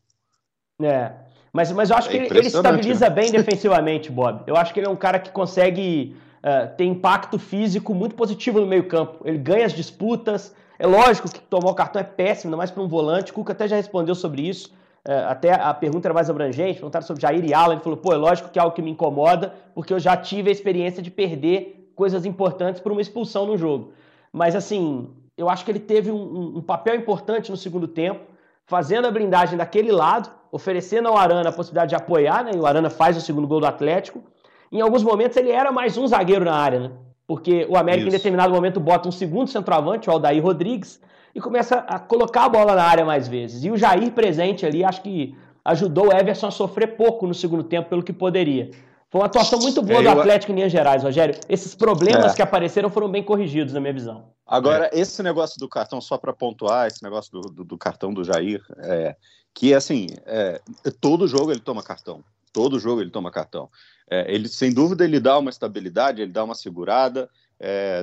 É. 0.83 1.13
Mas, 1.53 1.71
mas 1.71 1.91
eu 1.91 1.97
acho 1.97 2.09
é 2.09 2.11
que 2.11 2.17
ele, 2.17 2.39
ele 2.39 2.49
estabiliza 2.49 3.09
né? 3.09 3.15
bem 3.15 3.31
defensivamente, 3.33 4.11
Bob. 4.11 4.43
Eu 4.49 4.57
acho 4.57 4.75
que 4.75 4.81
ele 4.81 4.89
é 4.89 4.91
um 4.91 4.97
cara 4.97 5.21
que 5.21 5.31
consegue 5.31 6.17
uh, 6.39 6.75
ter 6.77 6.87
impacto 6.87 7.39
físico 7.39 7.95
muito 7.95 8.17
positivo 8.17 8.59
no 8.59 8.67
meio-campo. 8.67 9.21
Ele 9.25 9.39
ganha 9.39 9.65
as 9.65 9.73
disputas. 9.73 10.53
É 10.77 10.89
lógico 10.89 11.31
que 11.31 11.39
tomar 11.39 11.71
o 11.71 11.75
cartão 11.75 12.03
é 12.03 12.05
péssimo, 12.05 12.49
ainda 12.49 12.57
mais 12.57 12.73
para 12.73 12.83
um 12.83 12.89
volante. 12.89 13.31
O 13.31 13.35
Cuca 13.37 13.53
até 13.53 13.69
já 13.69 13.77
respondeu 13.77 14.17
sobre 14.17 14.43
isso. 14.43 14.73
Uh, 15.09 15.29
até 15.29 15.55
a 15.55 15.73
pergunta 15.73 16.07
era 16.07 16.15
mais 16.15 16.29
abrangente, 16.29 16.75
perguntaram 16.75 17.07
sobre 17.07 17.23
Jair 17.23 17.45
e 17.45 17.55
Alan. 17.55 17.75
Ele 17.75 17.83
falou: 17.83 17.97
pô, 17.97 18.13
é 18.13 18.17
lógico 18.17 18.51
que 18.51 18.59
é 18.59 18.63
algo 18.63 18.75
que 18.75 18.83
me 18.83 18.91
incomoda, 18.91 19.55
porque 19.75 19.93
eu 19.93 19.99
já 19.99 20.17
tive 20.17 20.51
a 20.51 20.53
experiência 20.53 21.03
de 21.03 21.11
perder 21.11 21.91
coisas 21.95 22.25
importantes 22.25 22.81
por 22.81 22.93
uma 22.93 23.01
expulsão 23.01 23.47
no 23.47 23.57
jogo. 23.57 23.93
Mas 24.33 24.55
assim, 24.55 25.11
eu 25.37 25.49
acho 25.49 25.65
que 25.65 25.71
ele 25.71 25.81
teve 25.81 26.11
um, 26.11 26.59
um 26.59 26.63
papel 26.63 26.95
importante 26.95 27.51
no 27.51 27.57
segundo 27.57 27.89
tempo, 27.89 28.21
fazendo 28.67 29.07
a 29.07 29.11
blindagem 29.11 29.57
daquele 29.57 29.91
lado, 29.91 30.31
oferecendo 30.53 31.09
ao 31.09 31.17
Arana 31.17 31.49
a 31.49 31.53
possibilidade 31.53 31.91
de 31.91 31.97
apoiar, 31.97 32.45
né? 32.45 32.53
E 32.55 32.59
o 32.59 32.67
Arana 32.67 32.91
faz 32.91 33.17
o 33.17 33.21
segundo 33.21 33.47
gol 33.47 33.61
do 33.61 33.67
Atlético. 33.67 34.23
Em 34.71 34.81
alguns 34.81 35.03
momentos 35.03 35.37
ele 35.37 35.51
era 35.51 35.73
mais 35.73 35.97
um 35.97 36.07
zagueiro 36.07 36.45
na 36.45 36.55
área, 36.55 36.81
né? 36.81 36.91
Porque 37.27 37.67
o 37.69 37.77
América 37.77 38.09
Isso. 38.09 38.17
em 38.17 38.19
determinado 38.19 38.53
momento 38.53 38.79
bota 38.81 39.09
um 39.09 39.13
segundo 39.13 39.49
centroavante, 39.49 40.11
o 40.11 40.13
Aldair 40.13 40.43
Rodrigues, 40.43 41.01
e 41.35 41.41
começa 41.41 41.77
a 41.77 41.99
colocar 41.99 42.45
a 42.45 42.49
bola 42.49 42.75
na 42.75 42.85
área 42.85 43.05
mais 43.05 43.29
vezes. 43.29 43.65
E 43.65 43.71
o 43.71 43.77
Jair 43.77 44.13
presente 44.13 44.67
ali, 44.67 44.85
acho 44.85 45.03
que 45.03 45.37
ajudou 45.65 46.09
o 46.09 46.13
Everson 46.13 46.49
a 46.49 46.51
sofrer 46.51 46.97
pouco 46.97 47.27
no 47.27 47.35
segundo 47.35 47.63
tempo 47.63 47.89
pelo 47.89 48.03
que 48.03 48.13
poderia. 48.13 48.71
Foi 49.11 49.21
uma 49.21 49.27
atuação 49.27 49.59
muito 49.59 49.83
boa 49.83 49.99
é, 49.99 50.03
do 50.03 50.21
Atlético 50.21 50.53
em 50.53 50.55
linhas 50.55 50.71
gerais, 50.71 51.03
Rogério. 51.03 51.35
Esses 51.49 51.75
problemas 51.75 52.33
é. 52.33 52.37
que 52.37 52.43
apareceram 52.43 52.89
foram 52.89 53.11
bem 53.11 53.25
corrigidos, 53.25 53.75
na 53.75 53.81
minha 53.81 53.93
visão. 53.93 54.29
Agora, 54.47 54.89
é. 54.93 55.01
esse 55.01 55.21
negócio 55.21 55.59
do 55.59 55.69
cartão, 55.69 56.01
só 56.01 56.17
para 56.17 56.33
pontuar, 56.33 56.87
esse 56.87 57.03
negócio 57.03 57.33
do, 57.33 57.41
do, 57.41 57.65
do 57.65 57.79
cartão 57.79 58.15
do 58.15 58.23
Jair, 58.23 58.63
é, 58.79 59.17
que 59.53 59.75
assim, 59.75 60.07
é, 60.27 60.61
todo 61.01 61.27
jogo 61.27 61.51
ele 61.51 61.61
toma 61.61 61.83
cartão. 61.83 62.23
Todo 62.53 62.79
jogo 62.79 63.01
ele 63.01 63.11
toma 63.11 63.33
cartão. 63.33 63.69
É, 64.09 64.33
ele, 64.33 64.49
sem 64.49 64.73
dúvida, 64.73 65.05
ele 65.05 65.19
dá 65.19 65.39
uma 65.39 65.51
estabilidade, 65.51 66.23
ele 66.23 66.33
dá 66.33 66.45
uma 66.45 66.55
segurada, 66.55 67.29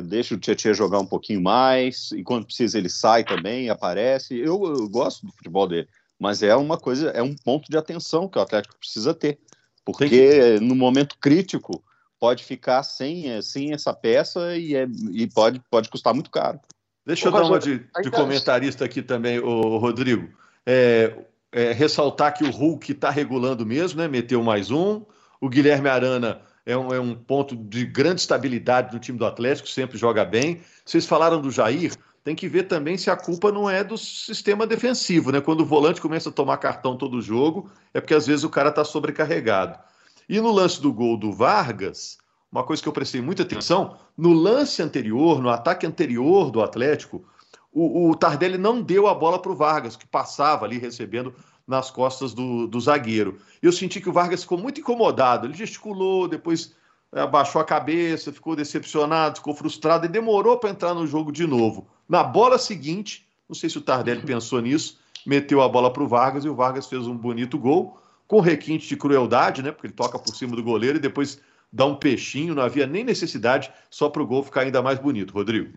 deixa 0.05 0.35
o 0.35 0.37
Tietchan 0.37 0.73
jogar 0.73 0.99
um 0.99 1.05
pouquinho 1.05 1.41
mais, 1.41 2.11
e 2.11 2.23
quando 2.23 2.45
precisa 2.45 2.77
ele 2.77 2.89
sai 2.89 3.23
também, 3.23 3.69
aparece. 3.69 4.37
Eu, 4.37 4.63
eu 4.65 4.89
gosto 4.89 5.25
do 5.25 5.31
futebol 5.31 5.67
dele, 5.67 5.87
mas 6.19 6.43
é 6.43 6.55
uma 6.55 6.77
coisa, 6.77 7.09
é 7.09 7.21
um 7.21 7.35
ponto 7.35 7.69
de 7.69 7.77
atenção 7.77 8.27
que 8.27 8.37
o 8.37 8.41
Atlético 8.41 8.77
precisa 8.77 9.13
ter 9.13 9.39
porque 9.87 10.09
que... 10.09 10.59
no 10.59 10.75
momento 10.75 11.15
crítico 11.17 11.81
pode 12.19 12.43
ficar 12.43 12.83
sem, 12.83 13.31
eh, 13.31 13.41
sem 13.41 13.71
essa 13.71 13.93
peça 13.93 14.57
e, 14.57 14.75
é, 14.75 14.85
e 15.13 15.27
pode, 15.27 15.61
pode 15.71 15.87
custar 15.87 16.13
muito 16.13 16.29
caro. 16.29 16.59
Deixa 17.05 17.29
eu 17.29 17.31
dar 17.31 17.43
uma 17.43 17.57
de, 17.57 17.79
de 18.01 18.11
comentarista 18.11 18.83
aqui 18.83 19.01
também, 19.01 19.39
o 19.39 19.77
Rodrigo. 19.77 20.27
É, 20.65 21.15
é, 21.53 21.71
ressaltar 21.71 22.33
que 22.33 22.43
o 22.43 22.51
Hulk 22.51 22.91
está 22.91 23.09
regulando 23.09 23.65
mesmo, 23.65 24.01
né? 24.01 24.09
Meteu 24.09 24.43
mais 24.43 24.69
um. 24.69 25.05
O 25.39 25.47
Guilherme 25.47 25.87
Arana 25.87 26.41
é 26.67 26.77
um, 26.77 26.93
é 26.93 26.99
um, 26.99 27.15
ponto 27.15 27.55
de 27.55 27.85
grande 27.85 28.19
estabilidade 28.19 28.91
do 28.91 28.99
time 28.99 29.17
do 29.17 29.25
Atlético, 29.25 29.69
sempre 29.69 29.97
joga 29.97 30.25
bem. 30.25 30.59
Vocês 30.83 31.05
falaram 31.05 31.39
do 31.39 31.49
Jair, 31.49 31.95
tem 32.25 32.35
que 32.35 32.49
ver 32.49 32.63
também 32.63 32.97
se 32.97 33.09
a 33.09 33.15
culpa 33.15 33.53
não 33.53 33.69
é 33.69 33.85
do 33.85 33.97
sistema 33.97 34.67
defensivo, 34.67 35.31
né? 35.31 35.39
Quando 35.39 35.61
o 35.61 35.65
volante 35.65 36.01
começa 36.01 36.27
a 36.27 36.31
tomar 36.31 36.57
cartão 36.57 36.97
todo 36.97 37.21
jogo, 37.21 37.71
é 37.93 38.01
porque 38.01 38.13
às 38.13 38.27
vezes 38.27 38.43
o 38.43 38.49
cara 38.49 38.67
está 38.67 38.83
sobrecarregado. 38.83 39.79
E 40.27 40.41
no 40.41 40.51
lance 40.51 40.81
do 40.81 40.91
gol 40.91 41.15
do 41.15 41.31
Vargas, 41.31 42.17
uma 42.51 42.65
coisa 42.65 42.83
que 42.83 42.89
eu 42.89 42.93
prestei 42.93 43.21
muita 43.21 43.43
atenção, 43.43 43.97
no 44.17 44.33
lance 44.33 44.81
anterior, 44.81 45.41
no 45.41 45.49
ataque 45.49 45.87
anterior 45.87 46.51
do 46.51 46.61
Atlético, 46.61 47.25
o, 47.71 48.09
o 48.09 48.15
Tardelli 48.15 48.57
não 48.57 48.81
deu 48.81 49.07
a 49.07 49.15
bola 49.15 49.41
para 49.41 49.53
o 49.53 49.55
Vargas, 49.55 49.95
que 49.95 50.05
passava 50.05 50.65
ali 50.65 50.77
recebendo 50.77 51.33
nas 51.67 51.91
costas 51.91 52.33
do, 52.33 52.65
do 52.65 52.79
zagueiro. 52.79 53.39
Eu 53.61 53.71
senti 53.71 53.99
que 53.99 54.09
o 54.09 54.13
Vargas 54.13 54.43
ficou 54.43 54.57
muito 54.57 54.79
incomodado, 54.79 55.45
ele 55.45 55.53
gesticulou, 55.53 56.27
depois 56.27 56.73
abaixou 57.11 57.61
a 57.61 57.65
cabeça, 57.65 58.31
ficou 58.31 58.55
decepcionado, 58.55 59.37
ficou 59.37 59.53
frustrado 59.53 60.05
e 60.05 60.09
demorou 60.09 60.57
para 60.57 60.69
entrar 60.69 60.93
no 60.93 61.05
jogo 61.05 61.31
de 61.31 61.45
novo. 61.45 61.87
Na 62.07 62.23
bola 62.23 62.57
seguinte, 62.57 63.27
não 63.47 63.55
sei 63.55 63.69
se 63.69 63.77
o 63.77 63.81
Tardelli 63.81 64.21
pensou 64.21 64.61
nisso, 64.61 64.99
meteu 65.25 65.61
a 65.61 65.67
bola 65.67 65.91
para 65.91 66.03
o 66.03 66.07
Vargas 66.07 66.45
e 66.45 66.49
o 66.49 66.55
Vargas 66.55 66.87
fez 66.87 67.05
um 67.05 67.15
bonito 67.15 67.57
gol, 67.57 67.99
com 68.27 68.39
requinte 68.39 68.87
de 68.87 68.97
crueldade, 68.97 69.61
né? 69.61 69.71
Porque 69.71 69.87
ele 69.87 69.93
toca 69.93 70.19
por 70.19 70.35
cima 70.35 70.55
do 70.55 70.63
goleiro 70.63 70.97
e 70.97 71.01
depois 71.01 71.39
dá 71.71 71.85
um 71.85 71.95
peixinho, 71.95 72.55
não 72.55 72.63
havia 72.63 72.87
nem 72.87 73.03
necessidade, 73.03 73.71
só 73.89 74.09
para 74.09 74.21
o 74.21 74.27
gol 74.27 74.43
ficar 74.43 74.61
ainda 74.61 74.81
mais 74.81 74.99
bonito. 74.99 75.33
Rodrigo. 75.33 75.73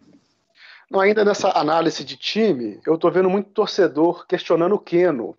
Não, 0.91 0.99
ainda 0.99 1.25
nessa 1.25 1.57
análise 1.57 2.05
de 2.05 2.17
time, 2.17 2.81
eu 2.85 2.97
estou 2.97 3.11
vendo 3.13 3.31
muito 3.31 3.51
torcedor 3.51 4.27
questionando 4.27 4.75
o 4.75 4.79
Keno. 4.79 5.37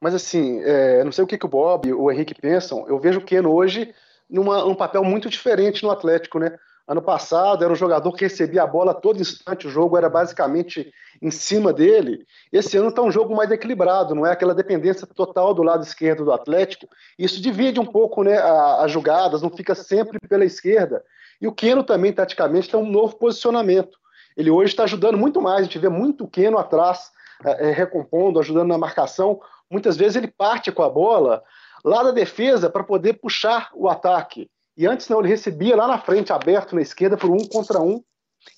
Mas 0.00 0.14
assim, 0.14 0.60
é, 0.62 1.02
não 1.04 1.12
sei 1.12 1.24
o 1.24 1.26
que, 1.26 1.38
que 1.38 1.46
o 1.46 1.48
Bob, 1.48 1.92
o 1.92 2.10
Henrique 2.10 2.34
pensam, 2.34 2.86
eu 2.88 2.98
vejo 2.98 3.20
o 3.20 3.24
Keno 3.24 3.52
hoje 3.52 3.94
numa, 4.28 4.64
num 4.64 4.74
papel 4.74 5.04
muito 5.04 5.28
diferente 5.28 5.82
no 5.82 5.90
Atlético, 5.90 6.38
né? 6.38 6.58
Ano 6.86 7.00
passado 7.00 7.64
era 7.64 7.72
um 7.72 7.76
jogador 7.76 8.12
que 8.12 8.24
recebia 8.24 8.62
a 8.62 8.66
bola 8.66 8.92
todo 8.92 9.20
instante, 9.20 9.66
o 9.66 9.70
jogo 9.70 9.96
era 9.96 10.10
basicamente 10.10 10.92
em 11.22 11.30
cima 11.30 11.72
dele. 11.72 12.26
Esse 12.52 12.76
ano 12.76 12.90
está 12.90 13.00
um 13.00 13.10
jogo 13.10 13.34
mais 13.34 13.50
equilibrado, 13.50 14.14
não 14.14 14.26
é 14.26 14.32
aquela 14.32 14.54
dependência 14.54 15.06
total 15.06 15.54
do 15.54 15.62
lado 15.62 15.82
esquerdo 15.82 16.26
do 16.26 16.32
Atlético. 16.32 16.86
Isso 17.18 17.40
divide 17.40 17.80
um 17.80 17.86
pouco 17.86 18.22
né, 18.22 18.36
as 18.36 18.92
jogadas, 18.92 19.40
não 19.40 19.48
fica 19.48 19.74
sempre 19.74 20.18
pela 20.28 20.44
esquerda. 20.44 21.02
E 21.40 21.46
o 21.46 21.52
Keno 21.52 21.82
também, 21.82 22.12
taticamente, 22.12 22.68
tem 22.68 22.78
um 22.78 22.90
novo 22.90 23.16
posicionamento. 23.16 23.98
Ele 24.36 24.50
hoje 24.50 24.72
está 24.72 24.84
ajudando 24.84 25.16
muito 25.16 25.40
mais, 25.40 25.60
a 25.60 25.64
gente 25.64 25.78
vê 25.78 25.88
muito 25.88 26.24
o 26.24 26.28
Keno 26.28 26.58
atrás, 26.58 27.10
é, 27.44 27.70
recompondo, 27.70 28.38
ajudando 28.38 28.68
na 28.68 28.78
marcação. 28.78 29.40
Muitas 29.70 29.96
vezes 29.96 30.16
ele 30.16 30.28
parte 30.28 30.70
com 30.70 30.82
a 30.82 30.88
bola 30.88 31.42
lá 31.84 32.02
da 32.02 32.10
defesa 32.10 32.70
para 32.70 32.84
poder 32.84 33.14
puxar 33.14 33.70
o 33.74 33.88
ataque. 33.88 34.50
E 34.76 34.86
antes 34.86 35.08
não, 35.08 35.20
ele 35.20 35.28
recebia 35.28 35.76
lá 35.76 35.86
na 35.86 35.98
frente, 35.98 36.32
aberto 36.32 36.74
na 36.74 36.82
esquerda, 36.82 37.16
por 37.16 37.30
um 37.30 37.46
contra 37.46 37.80
um. 37.80 38.02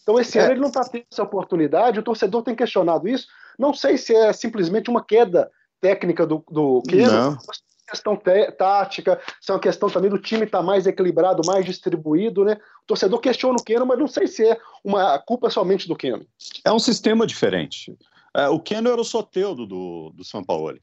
Então 0.02 0.18
esse 0.18 0.38
é. 0.38 0.42
ano 0.42 0.52
ele 0.52 0.60
não 0.60 0.68
está 0.68 0.84
tendo 0.84 1.04
essa 1.10 1.22
oportunidade, 1.22 1.98
o 1.98 2.02
torcedor 2.02 2.42
tem 2.42 2.54
questionado 2.54 3.08
isso. 3.08 3.26
Não 3.58 3.72
sei 3.72 3.96
se 3.96 4.14
é 4.14 4.32
simplesmente 4.32 4.90
uma 4.90 5.04
queda 5.04 5.50
técnica 5.80 6.26
do, 6.26 6.44
do 6.50 6.82
Keno, 6.88 7.38
questão 7.88 8.20
tática, 8.58 9.20
se 9.40 9.50
é 9.50 9.54
uma 9.54 9.60
questão 9.60 9.88
também 9.88 10.10
do 10.10 10.18
time 10.18 10.44
estar 10.44 10.58
tá 10.58 10.64
mais 10.64 10.86
equilibrado, 10.86 11.46
mais 11.46 11.64
distribuído, 11.64 12.44
né? 12.44 12.54
O 12.82 12.86
torcedor 12.86 13.20
questiona 13.20 13.56
o 13.58 13.62
Keno, 13.62 13.86
mas 13.86 13.98
não 13.98 14.08
sei 14.08 14.26
se 14.26 14.44
é 14.44 14.58
uma 14.82 15.18
culpa 15.20 15.48
somente 15.50 15.86
do 15.86 15.94
Keno. 15.94 16.26
É 16.64 16.72
um 16.72 16.78
sistema 16.78 17.26
diferente. 17.26 17.96
É, 18.34 18.48
o 18.48 18.58
Keno 18.58 18.90
era 18.90 19.00
o 19.00 19.04
soteudo 19.04 19.66
do, 19.66 20.12
do 20.14 20.24
São 20.24 20.42
Paulo, 20.42 20.76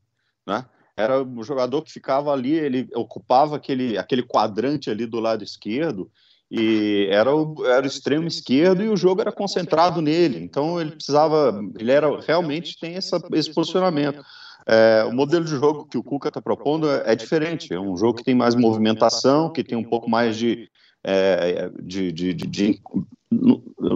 né? 0.46 0.66
era 0.96 1.24
um 1.24 1.44
jogador 1.44 1.82
que 1.82 1.92
ficava 1.92 2.32
ali, 2.32 2.54
ele 2.54 2.88
ocupava 2.94 3.56
aquele, 3.56 3.98
aquele 3.98 4.24
quadrante 4.24 4.90
ali 4.90 5.06
do 5.06 5.20
lado 5.20 5.44
esquerdo 5.44 6.10
e 6.52 7.08
era 7.10 7.36
o, 7.36 7.66
era 7.66 7.84
o 7.84 7.88
extremo 7.88 8.28
esquerdo 8.28 8.84
e 8.84 8.90
o 8.90 8.96
jogo 8.96 9.22
era 9.22 9.32
concentrado 9.32 10.02
nele. 10.02 10.38
Então 10.38 10.80
ele 10.80 10.92
precisava, 10.92 11.60
ele 11.80 11.92
era 11.92 12.20
realmente 12.22 12.80
tem 12.80 12.96
essa, 12.96 13.20
esse 13.34 13.52
posicionamento. 13.52 14.24
É, 14.68 15.04
o 15.04 15.12
modelo 15.12 15.44
de 15.44 15.52
jogo 15.52 15.86
que 15.86 15.98
o 15.98 16.04
Cuca 16.04 16.28
está 16.28 16.42
propondo 16.42 16.90
é, 16.90 17.04
é, 17.08 17.16
diferente. 17.16 17.74
É 17.74 17.80
um 17.80 17.98
jogo 17.98 18.20
que 18.20 18.24
tem 18.24 18.36
mais 18.36 18.54
movimentação, 18.54 19.52
que 19.52 19.64
tem 19.64 19.78
um 19.78 19.84
pouco 19.84 20.08
mais 20.08 20.38
de, 20.38 20.70
é, 21.04 21.72
de, 21.82 22.12
de, 22.12 22.34
de, 22.34 22.48
de, 22.48 22.82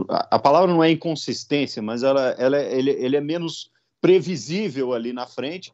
a 0.10 0.40
palavra 0.40 0.74
não 0.74 0.84
é 0.84 0.90
inconsistência, 0.90 1.82
mas 1.82 2.02
ela, 2.02 2.32
ela, 2.40 2.60
ele, 2.60 2.90
ele 2.90 3.16
é 3.16 3.22
menos 3.22 3.70
previsível 4.02 4.94
ali 4.94 5.14
na 5.14 5.28
frente. 5.28 5.72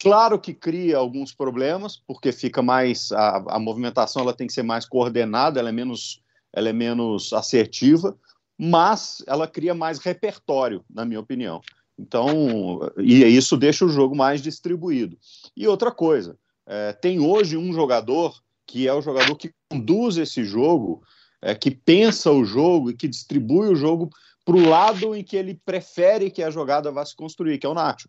Claro 0.00 0.38
que 0.38 0.52
cria 0.52 0.98
alguns 0.98 1.32
problemas, 1.32 1.96
porque 1.96 2.32
fica 2.32 2.60
mais 2.62 3.10
a, 3.12 3.56
a 3.56 3.58
movimentação 3.58 4.22
ela 4.22 4.34
tem 4.34 4.46
que 4.46 4.52
ser 4.52 4.62
mais 4.62 4.84
coordenada, 4.84 5.58
ela 5.58 5.68
é 5.68 5.72
menos, 5.72 6.20
ela 6.52 6.68
é 6.68 6.72
menos 6.72 7.32
assertiva, 7.32 8.16
mas 8.58 9.22
ela 9.26 9.48
cria 9.48 9.74
mais 9.74 9.98
repertório, 9.98 10.84
na 10.90 11.04
minha 11.04 11.20
opinião. 11.20 11.60
Então, 11.98 12.80
e 12.98 13.24
isso 13.24 13.56
deixa 13.56 13.84
o 13.84 13.88
jogo 13.88 14.16
mais 14.16 14.42
distribuído. 14.42 15.16
E 15.56 15.66
outra 15.66 15.92
coisa, 15.92 16.36
é, 16.66 16.92
tem 16.92 17.20
hoje 17.20 17.56
um 17.56 17.72
jogador 17.72 18.34
que 18.66 18.88
é 18.88 18.92
o 18.92 19.02
jogador 19.02 19.36
que 19.36 19.52
conduz 19.70 20.16
esse 20.16 20.44
jogo, 20.44 21.02
é, 21.40 21.54
que 21.54 21.70
pensa 21.70 22.30
o 22.30 22.44
jogo 22.44 22.90
e 22.90 22.96
que 22.96 23.06
distribui 23.06 23.68
o 23.68 23.76
jogo 23.76 24.10
para 24.44 24.56
o 24.56 24.68
lado 24.68 25.14
em 25.14 25.22
que 25.22 25.36
ele 25.36 25.60
prefere 25.64 26.30
que 26.30 26.42
a 26.42 26.50
jogada 26.50 26.90
vá 26.90 27.04
se 27.04 27.14
construir, 27.14 27.58
que 27.58 27.66
é 27.66 27.68
o 27.68 27.74
Nacho. 27.74 28.08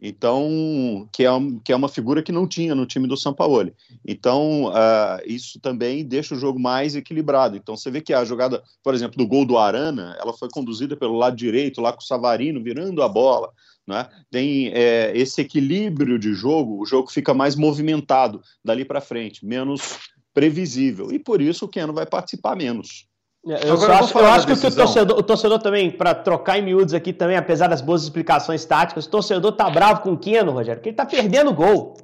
Então, 0.00 1.08
que 1.12 1.24
é, 1.24 1.30
que 1.64 1.72
é 1.72 1.76
uma 1.76 1.88
figura 1.88 2.22
que 2.22 2.30
não 2.30 2.46
tinha 2.46 2.74
no 2.74 2.86
time 2.86 3.08
do 3.08 3.16
São 3.16 3.32
Paulo. 3.32 3.72
Então, 4.06 4.66
uh, 4.66 5.20
isso 5.24 5.58
também 5.58 6.04
deixa 6.04 6.34
o 6.34 6.38
jogo 6.38 6.58
mais 6.58 6.94
equilibrado. 6.94 7.56
Então, 7.56 7.76
você 7.76 7.90
vê 7.90 8.00
que 8.00 8.12
a 8.12 8.24
jogada, 8.24 8.62
por 8.82 8.94
exemplo, 8.94 9.16
do 9.16 9.26
gol 9.26 9.46
do 9.46 9.56
Arana, 9.56 10.16
ela 10.20 10.34
foi 10.34 10.48
conduzida 10.50 10.96
pelo 10.96 11.16
lado 11.16 11.36
direito, 11.36 11.80
lá 11.80 11.92
com 11.92 12.00
o 12.00 12.04
Savarino 12.04 12.62
virando 12.62 13.02
a 13.02 13.08
bola. 13.08 13.50
Né? 13.86 14.06
Tem 14.30 14.68
é, 14.74 15.12
esse 15.16 15.40
equilíbrio 15.40 16.18
de 16.18 16.34
jogo, 16.34 16.82
o 16.82 16.86
jogo 16.86 17.10
fica 17.10 17.32
mais 17.32 17.56
movimentado 17.56 18.42
dali 18.64 18.84
para 18.84 19.00
frente, 19.00 19.46
menos 19.46 19.98
previsível. 20.34 21.10
E 21.10 21.18
por 21.18 21.40
isso 21.40 21.64
o 21.64 21.68
Keno 21.68 21.94
vai 21.94 22.04
participar 22.04 22.54
menos. 22.54 23.06
É, 23.48 23.68
eu, 23.68 23.74
acho, 23.74 24.18
eu 24.18 24.26
acho 24.26 24.46
que 24.46 24.52
o 24.52 24.74
torcedor, 24.74 25.18
o 25.18 25.22
torcedor 25.22 25.58
também, 25.60 25.88
para 25.88 26.14
trocar 26.14 26.58
em 26.58 26.62
miúdos 26.62 26.92
aqui 26.92 27.12
também, 27.12 27.36
apesar 27.36 27.68
das 27.68 27.80
boas 27.80 28.02
explicações 28.02 28.64
táticas, 28.64 29.06
o 29.06 29.10
torcedor 29.10 29.52
tá 29.52 29.70
bravo 29.70 30.00
com 30.00 30.12
o 30.12 30.18
Keno, 30.18 30.50
Rogério, 30.50 30.80
porque 30.80 30.88
ele 30.88 30.96
tá 30.96 31.06
perdendo 31.06 31.54
gol. 31.54 31.94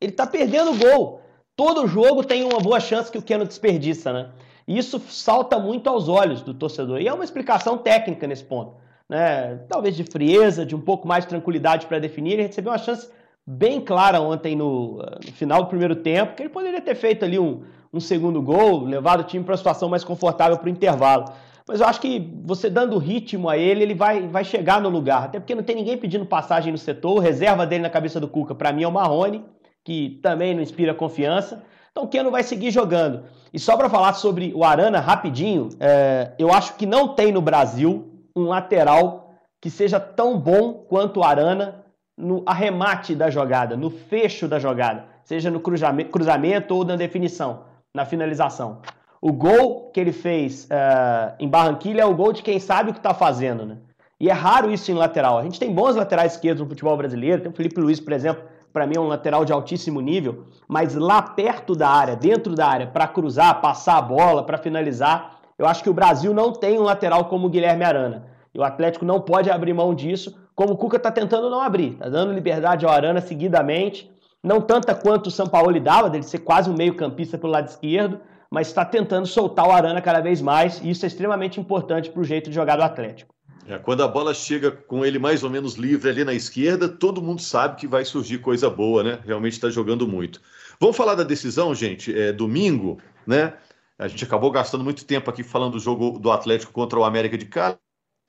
Ele 0.00 0.12
tá 0.12 0.26
perdendo 0.26 0.76
gol. 0.76 1.22
Todo 1.56 1.86
jogo 1.86 2.22
tem 2.22 2.44
uma 2.44 2.60
boa 2.60 2.78
chance 2.78 3.10
que 3.10 3.16
o 3.16 3.22
Keno 3.22 3.46
desperdiça, 3.46 4.12
né? 4.12 4.30
E 4.68 4.76
isso 4.76 5.00
salta 5.08 5.58
muito 5.58 5.88
aos 5.88 6.08
olhos 6.08 6.42
do 6.42 6.52
torcedor. 6.52 7.00
E 7.00 7.08
é 7.08 7.12
uma 7.12 7.24
explicação 7.24 7.78
técnica 7.78 8.26
nesse 8.26 8.44
ponto. 8.44 8.76
Né? 9.08 9.60
Talvez 9.68 9.96
de 9.96 10.04
frieza, 10.04 10.64
de 10.64 10.74
um 10.74 10.80
pouco 10.80 11.08
mais 11.08 11.24
de 11.24 11.30
tranquilidade 11.30 11.86
para 11.86 11.98
definir. 11.98 12.34
Ele 12.34 12.42
recebeu 12.42 12.70
uma 12.70 12.78
chance 12.78 13.08
bem 13.46 13.80
clara 13.80 14.20
ontem 14.20 14.54
no, 14.54 14.98
no, 14.98 15.32
final 15.32 15.62
do 15.62 15.68
primeiro 15.68 15.96
tempo, 15.96 16.34
que 16.36 16.42
ele 16.42 16.48
poderia 16.48 16.80
ter 16.80 16.94
feito 16.94 17.24
ali 17.24 17.38
um, 17.38 17.62
um 17.92 18.00
segundo 18.00 18.40
gol, 18.40 18.84
levado 18.84 19.20
o 19.20 19.24
time 19.24 19.44
para 19.44 19.52
uma 19.52 19.58
situação 19.58 19.88
mais 19.88 20.02
confortável 20.02 20.56
para 20.56 20.66
o 20.66 20.70
intervalo. 20.70 21.26
Mas 21.68 21.80
eu 21.80 21.86
acho 21.86 22.00
que 22.00 22.32
você 22.42 22.70
dando 22.70 22.98
ritmo 22.98 23.48
a 23.48 23.56
ele, 23.56 23.82
ele 23.82 23.94
vai, 23.94 24.26
vai 24.26 24.44
chegar 24.44 24.80
no 24.80 24.88
lugar. 24.88 25.24
Até 25.24 25.38
porque 25.38 25.54
não 25.54 25.62
tem 25.62 25.76
ninguém 25.76 25.96
pedindo 25.96 26.24
passagem 26.26 26.72
no 26.72 26.78
setor. 26.78 27.18
reserva 27.20 27.66
dele 27.66 27.82
na 27.82 27.90
cabeça 27.90 28.18
do 28.18 28.26
Cuca, 28.26 28.54
para 28.54 28.72
mim, 28.72 28.82
é 28.82 28.88
o 28.88 28.92
Marrone, 28.92 29.44
que 29.84 30.18
também 30.22 30.54
não 30.54 30.62
inspira 30.62 30.94
confiança. 30.94 31.62
Então 31.90 32.06
Keno 32.06 32.30
vai 32.30 32.42
seguir 32.42 32.70
jogando. 32.70 33.24
E 33.52 33.58
só 33.58 33.76
para 33.76 33.88
falar 33.88 34.14
sobre 34.14 34.52
o 34.54 34.64
Arana, 34.64 34.98
rapidinho, 34.98 35.68
é, 35.78 36.32
eu 36.38 36.52
acho 36.52 36.74
que 36.74 36.86
não 36.86 37.08
tem 37.08 37.30
no 37.30 37.42
Brasil 37.42 38.10
um 38.34 38.44
lateral 38.44 39.34
que 39.60 39.68
seja 39.68 40.00
tão 40.00 40.38
bom 40.38 40.72
quanto 40.72 41.20
o 41.20 41.22
Arana 41.22 41.84
no 42.16 42.42
arremate 42.46 43.14
da 43.14 43.30
jogada, 43.30 43.76
no 43.76 43.90
fecho 43.90 44.48
da 44.48 44.58
jogada, 44.58 45.04
seja 45.22 45.50
no 45.50 45.60
cruzamento 45.60 46.74
ou 46.74 46.84
na 46.84 46.96
definição 46.96 47.71
na 47.94 48.04
finalização. 48.04 48.78
O 49.20 49.32
gol 49.32 49.90
que 49.92 50.00
ele 50.00 50.12
fez 50.12 50.64
uh, 50.64 51.34
em 51.38 51.48
Barranquilha 51.48 52.02
é 52.02 52.06
o 52.06 52.14
gol 52.14 52.32
de 52.32 52.42
quem 52.42 52.58
sabe 52.58 52.90
o 52.90 52.92
que 52.92 52.98
está 52.98 53.14
fazendo, 53.14 53.64
né? 53.64 53.76
E 54.18 54.28
é 54.30 54.32
raro 54.32 54.70
isso 54.70 54.90
em 54.90 54.94
lateral. 54.94 55.38
A 55.38 55.42
gente 55.42 55.58
tem 55.58 55.72
bons 55.72 55.96
laterais 55.96 56.32
esquerdos 56.32 56.62
no 56.62 56.68
futebol 56.68 56.96
brasileiro. 56.96 57.42
Tem 57.42 57.50
o 57.50 57.54
Felipe 57.54 57.80
Luiz, 57.80 57.98
por 57.98 58.12
exemplo, 58.12 58.44
para 58.72 58.86
mim 58.86 58.96
é 58.96 59.00
um 59.00 59.08
lateral 59.08 59.44
de 59.44 59.52
altíssimo 59.52 60.00
nível. 60.00 60.44
Mas 60.68 60.94
lá 60.94 61.20
perto 61.20 61.74
da 61.74 61.88
área, 61.88 62.14
dentro 62.14 62.54
da 62.54 62.66
área, 62.66 62.86
para 62.86 63.08
cruzar, 63.08 63.60
passar 63.60 63.98
a 63.98 64.02
bola, 64.02 64.44
para 64.44 64.58
finalizar, 64.58 65.38
eu 65.58 65.66
acho 65.66 65.82
que 65.82 65.90
o 65.90 65.94
Brasil 65.94 66.32
não 66.32 66.52
tem 66.52 66.78
um 66.78 66.84
lateral 66.84 67.24
como 67.24 67.48
o 67.48 67.50
Guilherme 67.50 67.84
Arana. 67.84 68.26
E 68.54 68.58
o 68.58 68.64
Atlético 68.64 69.04
não 69.04 69.20
pode 69.20 69.50
abrir 69.50 69.72
mão 69.72 69.92
disso, 69.92 70.36
como 70.54 70.74
o 70.74 70.76
Cuca 70.76 70.98
está 70.98 71.10
tentando 71.10 71.50
não 71.50 71.60
abrir. 71.60 71.94
Está 71.94 72.08
dando 72.08 72.32
liberdade 72.32 72.86
ao 72.86 72.92
Arana 72.92 73.20
seguidamente 73.20 74.08
não 74.42 74.60
tanta 74.60 74.94
quanto 74.94 75.28
o 75.28 75.30
São 75.30 75.46
Paulo 75.46 75.78
dava, 75.80 76.10
dele 76.10 76.24
ser 76.24 76.40
quase 76.40 76.68
um 76.68 76.74
meio-campista 76.74 77.38
pelo 77.38 77.52
lado 77.52 77.68
esquerdo, 77.68 78.20
mas 78.50 78.68
está 78.68 78.84
tentando 78.84 79.26
soltar 79.26 79.66
o 79.66 79.70
Arana 79.70 80.00
cada 80.02 80.20
vez 80.20 80.42
mais, 80.42 80.80
e 80.82 80.90
isso 80.90 81.06
é 81.06 81.08
extremamente 81.08 81.60
importante 81.60 82.10
para 82.10 82.20
o 82.20 82.24
jeito 82.24 82.50
de 82.50 82.54
jogar 82.54 82.76
do 82.76 82.82
Atlético. 82.82 83.34
É, 83.66 83.78
quando 83.78 84.02
a 84.02 84.08
bola 84.08 84.34
chega 84.34 84.72
com 84.72 85.04
ele 85.04 85.18
mais 85.18 85.44
ou 85.44 85.50
menos 85.50 85.74
livre 85.76 86.10
ali 86.10 86.24
na 86.24 86.34
esquerda, 86.34 86.88
todo 86.88 87.22
mundo 87.22 87.40
sabe 87.40 87.76
que 87.76 87.86
vai 87.86 88.04
surgir 88.04 88.38
coisa 88.38 88.68
boa, 88.68 89.04
né? 89.04 89.20
Realmente 89.24 89.52
está 89.52 89.70
jogando 89.70 90.06
muito. 90.06 90.40
Vamos 90.80 90.96
falar 90.96 91.14
da 91.14 91.22
decisão, 91.22 91.72
gente? 91.72 92.16
É, 92.16 92.32
domingo, 92.32 92.98
né? 93.24 93.54
A 93.98 94.08
gente 94.08 94.24
acabou 94.24 94.50
gastando 94.50 94.82
muito 94.82 95.04
tempo 95.04 95.30
aqui 95.30 95.44
falando 95.44 95.74
do 95.74 95.78
jogo 95.78 96.18
do 96.18 96.32
Atlético 96.32 96.72
contra 96.72 96.98
o 96.98 97.04
América 97.04 97.38
de 97.38 97.46
Cali. 97.46 97.76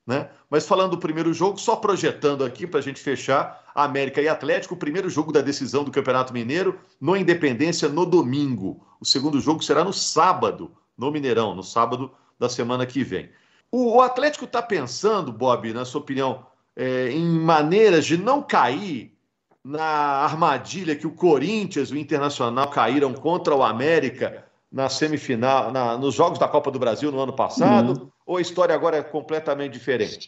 Né? 0.06 0.28
Mas 0.50 0.66
falando 0.66 0.92
do 0.92 0.98
primeiro 0.98 1.32
jogo, 1.32 1.58
só 1.58 1.76
projetando 1.76 2.44
aqui 2.44 2.66
para 2.66 2.80
a 2.80 2.82
gente 2.82 3.00
fechar, 3.00 3.64
América 3.74 4.20
e 4.20 4.28
Atlético, 4.28 4.74
o 4.74 4.78
primeiro 4.78 5.08
jogo 5.08 5.32
da 5.32 5.40
decisão 5.40 5.82
do 5.82 5.90
Campeonato 5.90 6.32
Mineiro 6.32 6.78
no 7.00 7.16
Independência 7.16 7.88
no 7.88 8.04
domingo. 8.04 8.86
O 9.00 9.04
segundo 9.04 9.40
jogo 9.40 9.64
será 9.64 9.82
no 9.82 9.92
sábado, 9.92 10.72
no 10.96 11.10
Mineirão, 11.10 11.54
no 11.54 11.62
sábado 11.62 12.10
da 12.38 12.48
semana 12.48 12.84
que 12.84 13.02
vem. 13.02 13.30
O 13.72 14.00
Atlético 14.00 14.44
está 14.44 14.62
pensando, 14.62 15.32
Bob, 15.32 15.72
na 15.72 15.84
sua 15.84 16.02
opinião, 16.02 16.46
é, 16.76 17.10
em 17.10 17.24
maneiras 17.24 18.04
de 18.04 18.16
não 18.16 18.42
cair 18.42 19.16
na 19.64 19.82
armadilha 19.82 20.94
que 20.94 21.06
o 21.06 21.12
Corinthians 21.12 21.88
e 21.88 21.94
o 21.94 21.98
Internacional 21.98 22.68
caíram 22.68 23.14
contra 23.14 23.54
o 23.54 23.62
América 23.62 24.44
na 24.74 24.88
semifinal, 24.88 25.70
na, 25.70 25.96
nos 25.96 26.16
Jogos 26.16 26.36
da 26.36 26.48
Copa 26.48 26.68
do 26.68 26.80
Brasil 26.80 27.12
no 27.12 27.20
ano 27.20 27.32
passado? 27.32 27.92
Uhum. 27.92 28.10
Ou 28.26 28.36
a 28.38 28.40
história 28.40 28.74
agora 28.74 28.96
é 28.96 29.02
completamente 29.04 29.72
diferente? 29.72 30.26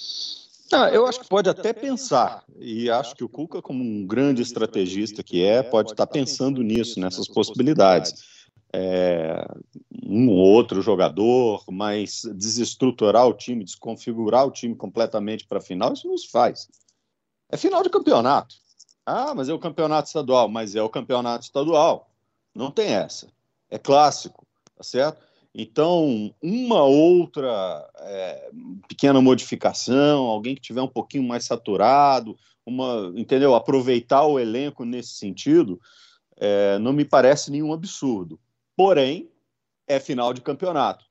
Ah, 0.72 0.88
eu 0.90 1.04
acho 1.04 1.20
que 1.20 1.28
pode 1.28 1.50
até 1.50 1.72
pensar, 1.72 2.44
e 2.58 2.88
acho 2.88 3.14
que 3.16 3.24
o 3.24 3.28
Cuca, 3.28 3.60
como 3.60 3.82
um 3.82 4.06
grande 4.06 4.42
estrategista 4.42 5.22
que 5.22 5.42
é, 5.42 5.64
pode 5.64 5.90
estar 5.90 6.06
pensando 6.06 6.62
nisso, 6.62 7.00
nessas 7.00 7.26
possibilidades. 7.26 8.36
É, 8.72 9.46
um 10.04 10.28
ou 10.28 10.36
outro 10.36 10.80
jogador, 10.80 11.64
mas 11.70 12.22
desestruturar 12.34 13.26
o 13.26 13.34
time, 13.34 13.64
desconfigurar 13.64 14.46
o 14.46 14.50
time 14.50 14.76
completamente 14.76 15.46
para 15.46 15.58
a 15.58 15.62
final, 15.62 15.92
isso 15.92 16.06
não 16.06 16.18
se 16.18 16.28
faz. 16.30 16.68
É 17.48 17.56
final 17.56 17.82
de 17.82 17.90
campeonato. 17.90 18.54
Ah, 19.04 19.34
mas 19.34 19.48
é 19.48 19.52
o 19.52 19.58
campeonato 19.58 20.08
estadual, 20.08 20.48
mas 20.48 20.76
é 20.76 20.82
o 20.82 20.90
campeonato 20.90 21.44
estadual. 21.44 22.10
Não 22.54 22.70
tem 22.70 22.92
essa. 22.92 23.28
É 23.70 23.78
clássico, 23.78 24.46
tá 24.76 24.82
certo? 24.82 25.20
Então, 25.58 26.34
uma 26.42 26.82
outra 26.82 27.88
é, 27.98 28.50
pequena 28.86 29.22
modificação, 29.22 30.24
alguém 30.24 30.54
que 30.54 30.60
tiver 30.60 30.82
um 30.82 30.88
pouquinho 30.88 31.24
mais 31.24 31.44
saturado, 31.44 32.36
uma, 32.64 33.10
entendeu? 33.16 33.54
Aproveitar 33.54 34.26
o 34.26 34.38
elenco 34.38 34.84
nesse 34.84 35.14
sentido, 35.14 35.80
é, 36.36 36.78
não 36.78 36.92
me 36.92 37.04
parece 37.06 37.50
nenhum 37.50 37.72
absurdo. 37.72 38.38
Porém, 38.76 39.30
é 39.88 39.98
final 39.98 40.34
de 40.34 40.42
campeonato. 40.42 41.06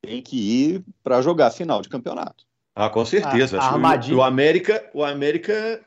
Tem 0.00 0.22
que 0.22 0.36
ir 0.36 0.84
para 1.02 1.20
jogar 1.20 1.50
final 1.50 1.82
de 1.82 1.88
campeonato. 1.90 2.46
Ah, 2.74 2.88
com 2.88 3.04
certeza. 3.04 3.58
A, 3.60 3.64
a 3.64 3.72
armadilha... 3.72 4.16
o, 4.16 4.22
América, 4.22 4.90
o 4.94 5.04
América 5.04 5.84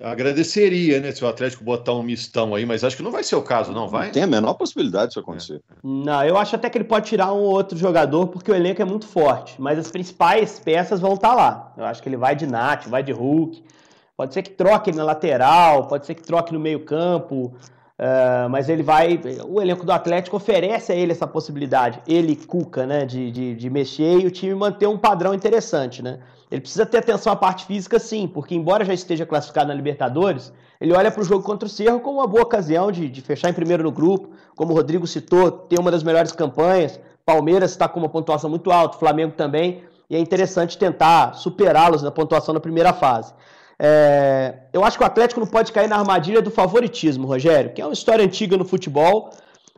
agradeceria, 0.00 1.00
né, 1.00 1.12
se 1.12 1.24
o 1.24 1.28
Atlético 1.28 1.62
botar 1.62 1.92
um 1.92 2.02
mistão 2.02 2.54
aí, 2.54 2.66
mas 2.66 2.82
acho 2.82 2.96
que 2.96 3.02
não 3.02 3.12
vai 3.12 3.22
ser 3.22 3.36
o 3.36 3.42
caso, 3.42 3.72
não 3.72 3.88
vai? 3.88 4.06
Não 4.06 4.12
tem 4.12 4.22
a 4.24 4.26
menor 4.26 4.54
possibilidade 4.54 5.08
disso 5.08 5.20
acontecer. 5.20 5.62
É. 5.70 5.74
Não, 5.82 6.24
eu 6.24 6.36
acho 6.36 6.56
até 6.56 6.68
que 6.68 6.76
ele 6.76 6.84
pode 6.84 7.06
tirar 7.06 7.32
um 7.32 7.42
outro 7.42 7.78
jogador, 7.78 8.26
porque 8.26 8.50
o 8.50 8.54
elenco 8.54 8.82
é 8.82 8.84
muito 8.84 9.06
forte, 9.06 9.54
mas 9.60 9.78
as 9.78 9.90
principais 9.90 10.58
peças 10.58 11.00
vão 11.00 11.14
estar 11.14 11.30
tá 11.30 11.34
lá. 11.34 11.72
Eu 11.76 11.84
acho 11.84 12.02
que 12.02 12.08
ele 12.08 12.16
vai 12.16 12.34
de 12.34 12.46
Nath, 12.46 12.86
vai 12.86 13.02
de 13.02 13.12
Hulk, 13.12 13.62
pode 14.16 14.34
ser 14.34 14.42
que 14.42 14.50
troque 14.50 14.90
na 14.90 15.04
lateral, 15.04 15.86
pode 15.86 16.06
ser 16.06 16.14
que 16.14 16.22
troque 16.22 16.52
no 16.52 16.58
meio 16.58 16.84
campo, 16.84 17.54
uh, 17.98 18.48
mas 18.50 18.68
ele 18.68 18.82
vai, 18.82 19.20
o 19.46 19.60
elenco 19.60 19.84
do 19.84 19.92
Atlético 19.92 20.36
oferece 20.36 20.92
a 20.92 20.94
ele 20.94 21.12
essa 21.12 21.26
possibilidade, 21.26 22.00
ele, 22.06 22.36
Cuca, 22.36 22.86
né, 22.86 23.04
de, 23.04 23.30
de, 23.30 23.54
de 23.54 23.70
mexer 23.70 24.20
e 24.20 24.26
o 24.26 24.30
time 24.30 24.54
manter 24.54 24.86
um 24.86 24.98
padrão 24.98 25.34
interessante, 25.34 26.02
né? 26.02 26.20
Ele 26.50 26.60
precisa 26.60 26.86
ter 26.86 26.98
atenção 26.98 27.32
à 27.32 27.36
parte 27.36 27.64
física, 27.64 27.98
sim, 27.98 28.28
porque 28.28 28.54
embora 28.54 28.84
já 28.84 28.94
esteja 28.94 29.26
classificado 29.26 29.68
na 29.68 29.74
Libertadores, 29.74 30.52
ele 30.80 30.92
olha 30.92 31.10
para 31.10 31.22
o 31.22 31.24
jogo 31.24 31.42
contra 31.42 31.66
o 31.66 31.68
Cerro 31.70 32.00
como 32.00 32.18
uma 32.18 32.26
boa 32.26 32.42
ocasião 32.42 32.92
de, 32.92 33.08
de 33.08 33.20
fechar 33.20 33.48
em 33.48 33.54
primeiro 33.54 33.82
no 33.82 33.90
grupo. 33.90 34.30
Como 34.54 34.72
o 34.72 34.76
Rodrigo 34.76 35.06
citou, 35.06 35.50
tem 35.50 35.78
uma 35.78 35.90
das 35.90 36.02
melhores 36.02 36.30
campanhas. 36.30 37.00
Palmeiras 37.24 37.70
está 37.70 37.88
com 37.88 37.98
uma 37.98 38.08
pontuação 38.08 38.50
muito 38.50 38.70
alta, 38.70 38.98
Flamengo 38.98 39.32
também, 39.34 39.82
e 40.10 40.14
é 40.14 40.18
interessante 40.18 40.76
tentar 40.76 41.34
superá-los 41.34 42.02
na 42.02 42.10
pontuação 42.10 42.52
na 42.52 42.60
primeira 42.60 42.92
fase. 42.92 43.32
É, 43.78 44.54
eu 44.72 44.84
acho 44.84 44.96
que 44.96 45.02
o 45.02 45.06
Atlético 45.06 45.40
não 45.40 45.46
pode 45.46 45.72
cair 45.72 45.88
na 45.88 45.96
armadilha 45.96 46.40
do 46.40 46.50
favoritismo, 46.50 47.26
Rogério, 47.26 47.72
que 47.72 47.82
é 47.82 47.84
uma 47.84 47.92
história 47.92 48.24
antiga 48.24 48.56
no 48.56 48.64
futebol, 48.64 49.30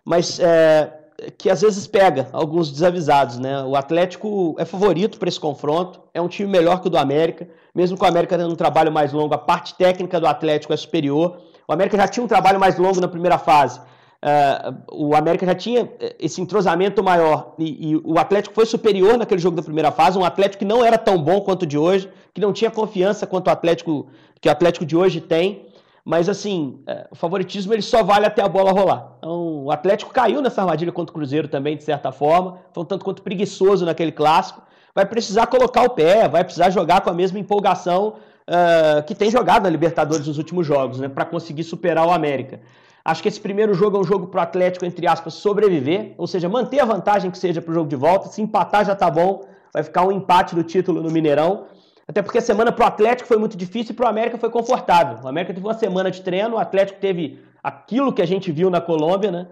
mas 0.05 0.39
é, 0.39 0.93
que 1.39 1.49
às 1.49 1.63
vezes 1.63 1.87
pega 1.87 2.29
alguns 2.33 2.71
desavisados, 2.71 3.39
né? 3.39 3.63
O 3.63 3.75
Atlético 3.75 4.55
é 4.59 4.65
favorito 4.65 5.19
para 5.19 5.29
esse 5.29 5.41
confronto, 5.41 6.01
é 6.13 6.21
um 6.21 6.29
time 6.29 6.49
melhor 6.49 6.81
que 6.81 6.89
o 6.89 6.91
do 6.91 6.99
América, 6.99 7.49
mesmo 7.75 7.97
com 7.97 8.05
o 8.05 8.09
América 8.09 8.37
tendo 8.37 8.53
um 8.53 8.57
trabalho 8.57 8.93
mais 8.93 9.13
longo, 9.13 9.35
a 9.35 9.39
parte 9.39 9.75
técnica 9.75 10.21
do 10.21 10.27
Atlético 10.27 10.73
é 10.73 10.77
superior. 10.77 11.39
O 11.67 11.73
América 11.73 11.97
já 11.97 12.07
tinha 12.07 12.23
um 12.23 12.29
trabalho 12.29 12.61
mais 12.61 12.79
longo 12.79 13.01
na 13.01 13.09
primeira 13.09 13.39
fase. 13.39 13.81
Uh, 14.27 14.83
o 14.91 15.15
América 15.15 15.47
já 15.47 15.55
tinha 15.55 15.89
esse 16.19 16.41
entrosamento 16.41 17.01
maior 17.01 17.55
e, 17.57 17.93
e, 17.93 17.97
o 17.97 18.19
Atlético 18.19 18.57
foi 18.57 18.67
superior 18.67 19.17
naquele 19.17 19.41
jogo 19.41 19.57
da 19.57 19.63
primeira 19.63 19.93
fase, 19.93 20.19
um 20.19 20.25
Atlético 20.25 20.59
que 20.59 20.65
não 20.65 20.85
era 20.85 20.99
tão 20.99 21.17
bom 21.17 21.41
quanto 21.43 21.63
o 21.63 21.67
de 21.67 21.79
hoje, 21.79 22.11
que 22.35 22.41
não 22.41 22.53
tinha 22.53 22.69
confiança 22.69 23.25
quanto 23.25 23.47
o 23.47 23.51
Atlético 23.51 24.09
que 24.41 24.49
o 24.49 24.51
Atlético 24.51 24.85
de 24.85 24.97
hoje 24.97 25.21
tem. 25.21 25.67
Mas 26.05 26.29
assim, 26.29 26.81
é, 26.89 27.07
o 27.09 27.15
favoritismo 27.15 27.73
ele 27.73 27.83
só 27.83 28.03
vale 28.03 28.27
até 28.27 28.43
a 28.43 28.49
bola 28.49 28.73
rolar. 28.73 29.13
Então, 29.19 29.65
o 29.65 29.71
Atlético 29.71 30.13
caiu 30.13 30.43
nessa 30.43 30.61
armadilha 30.61 30.91
contra 30.91 31.13
o 31.13 31.15
Cruzeiro 31.15 31.47
também, 31.47 31.77
de 31.77 31.85
certa 31.85 32.11
forma. 32.11 32.59
Foi 32.73 32.83
um 32.83 32.87
tanto 32.87 33.05
quanto 33.05 33.23
preguiçoso 33.23 33.85
naquele 33.85 34.11
clássico. 34.11 34.61
Vai 34.93 35.07
precisar 35.07 35.47
colocar 35.47 35.83
o 35.83 35.91
pé, 35.91 36.29
vai 36.29 36.43
precisar 36.43 36.71
jogar 36.71 37.01
com 37.01 37.11
a 37.11 37.15
mesma 37.15 37.39
empolgação 37.39 38.15
uh, 38.49 39.03
que 39.05 39.15
tem 39.15 39.31
jogado 39.31 39.65
na 39.65 39.71
Libertadores 39.71 40.27
nos 40.27 40.39
últimos 40.39 40.67
jogos, 40.67 40.99
né? 40.99 41.09
Para 41.09 41.25
conseguir 41.25 41.63
superar 41.63 42.07
o 42.07 42.11
América. 42.11 42.61
Acho 43.07 43.23
que 43.23 43.29
esse 43.29 43.41
primeiro 43.41 43.73
jogo 43.73 43.97
é 43.97 44.01
um 44.01 44.05
jogo 44.05 44.27
para 44.27 44.41
o 44.41 44.43
Atlético, 44.43 44.85
entre 44.85 45.07
aspas, 45.07 45.35
sobreviver, 45.35 46.13
ou 46.19 46.27
seja, 46.27 46.49
manter 46.49 46.81
a 46.81 46.85
vantagem 46.85 47.31
que 47.31 47.39
seja 47.39 47.63
para 47.63 47.71
o 47.71 47.75
jogo 47.75 47.89
de 47.89 47.95
volta. 47.95 48.29
Se 48.29 48.43
empatar 48.43 48.85
já 48.85 48.97
tá 48.97 49.09
bom, 49.09 49.45
vai 49.73 49.85
ficar 49.85 50.05
um 50.05 50.11
empate 50.11 50.57
do 50.57 50.65
título 50.65 51.01
no 51.01 51.09
Mineirão. 51.09 51.67
Até 52.09 52.21
porque 52.21 52.39
a 52.39 52.41
semana 52.41 52.73
para 52.73 52.85
o 52.85 52.89
Atlético 52.89 53.29
foi 53.29 53.37
muito 53.37 53.57
difícil 53.57 53.93
e 53.93 53.95
para 53.95 54.07
o 54.07 54.09
América 54.09 54.37
foi 54.39 54.51
confortável. 54.51 55.19
O 55.23 55.29
América 55.29 55.55
teve 55.55 55.65
uma 55.65 55.75
semana 55.75 56.11
de 56.11 56.21
treino, 56.21 56.57
o 56.57 56.59
Atlético 56.59 56.99
teve 56.99 57.39
aquilo 57.63 58.13
que 58.13 58.21
a 58.21 58.27
gente 58.27 58.51
viu 58.51 58.71
na 58.71 58.81
Colômbia, 58.81 59.31
né? 59.31 59.47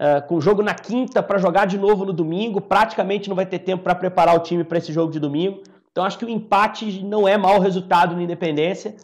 Uh, 0.00 0.24
com 0.28 0.40
jogo 0.40 0.62
na 0.62 0.72
quinta 0.72 1.20
para 1.20 1.36
jogar 1.36 1.66
de 1.66 1.78
novo 1.78 2.04
no 2.04 2.12
domingo, 2.12 2.60
praticamente 2.60 3.28
não 3.28 3.34
vai 3.34 3.44
ter 3.44 3.58
tempo 3.58 3.82
para 3.82 3.96
preparar 3.96 4.36
o 4.36 4.38
time 4.38 4.62
para 4.62 4.78
esse 4.78 4.92
jogo 4.92 5.10
de 5.10 5.18
domingo. 5.18 5.64
Então 5.90 6.04
acho 6.04 6.16
que 6.16 6.24
o 6.24 6.28
empate 6.28 7.02
não 7.02 7.26
é 7.26 7.36
mau 7.36 7.58
resultado 7.58 8.14
na 8.14 8.22
Independência, 8.22 8.94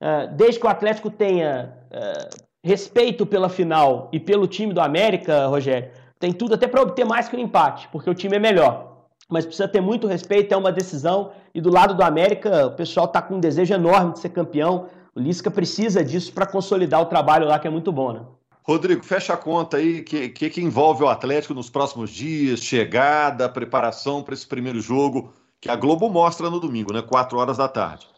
uh, 0.00 0.32
desde 0.36 0.60
que 0.60 0.66
o 0.66 0.70
Atlético 0.70 1.10
tenha 1.10 1.72
uh, 1.90 2.45
respeito 2.66 3.24
pela 3.24 3.48
final 3.48 4.08
e 4.12 4.18
pelo 4.18 4.46
time 4.46 4.72
do 4.72 4.80
América, 4.80 5.46
Rogério, 5.46 5.90
tem 6.18 6.32
tudo 6.32 6.54
até 6.54 6.66
para 6.66 6.82
obter 6.82 7.04
mais 7.04 7.28
que 7.28 7.36
um 7.36 7.40
empate, 7.40 7.88
porque 7.92 8.10
o 8.10 8.14
time 8.14 8.36
é 8.36 8.40
melhor 8.40 8.96
mas 9.28 9.44
precisa 9.44 9.66
ter 9.66 9.80
muito 9.80 10.06
respeito, 10.06 10.52
é 10.52 10.56
uma 10.56 10.72
decisão. 10.72 11.32
E 11.54 11.60
do 11.60 11.70
lado 11.70 11.94
do 11.94 12.02
América, 12.02 12.66
o 12.66 12.72
pessoal 12.72 13.06
está 13.06 13.20
com 13.20 13.36
um 13.36 13.40
desejo 13.40 13.74
enorme 13.74 14.12
de 14.12 14.20
ser 14.20 14.28
campeão. 14.28 14.88
O 15.14 15.20
Lisca 15.20 15.50
precisa 15.50 16.04
disso 16.04 16.32
para 16.32 16.46
consolidar 16.46 17.00
o 17.00 17.06
trabalho 17.06 17.46
lá, 17.46 17.58
que 17.58 17.66
é 17.66 17.70
muito 17.70 17.90
bom, 17.90 18.12
né? 18.12 18.20
Rodrigo, 18.62 19.04
fecha 19.04 19.32
a 19.32 19.36
conta 19.36 19.76
aí, 19.76 20.00
o 20.00 20.04
que, 20.04 20.28
que, 20.28 20.50
que, 20.50 20.60
envolve 20.60 21.04
o 21.04 21.08
Atlético 21.08 21.54
nos 21.54 21.70
próximos 21.70 22.10
dias, 22.10 22.60
chegada, 22.60 23.48
preparação 23.48 24.24
para 24.24 24.34
esse 24.34 24.46
primeiro 24.46 24.80
jogo, 24.80 25.32
que 25.60 25.70
a 25.70 25.76
Globo 25.76 26.08
mostra 26.08 26.50
no 26.50 26.58
domingo, 26.58 26.92
né? 26.92 27.00
Quatro 27.00 27.38
horas 27.38 27.56
da 27.56 27.68
tarde. 27.68 28.08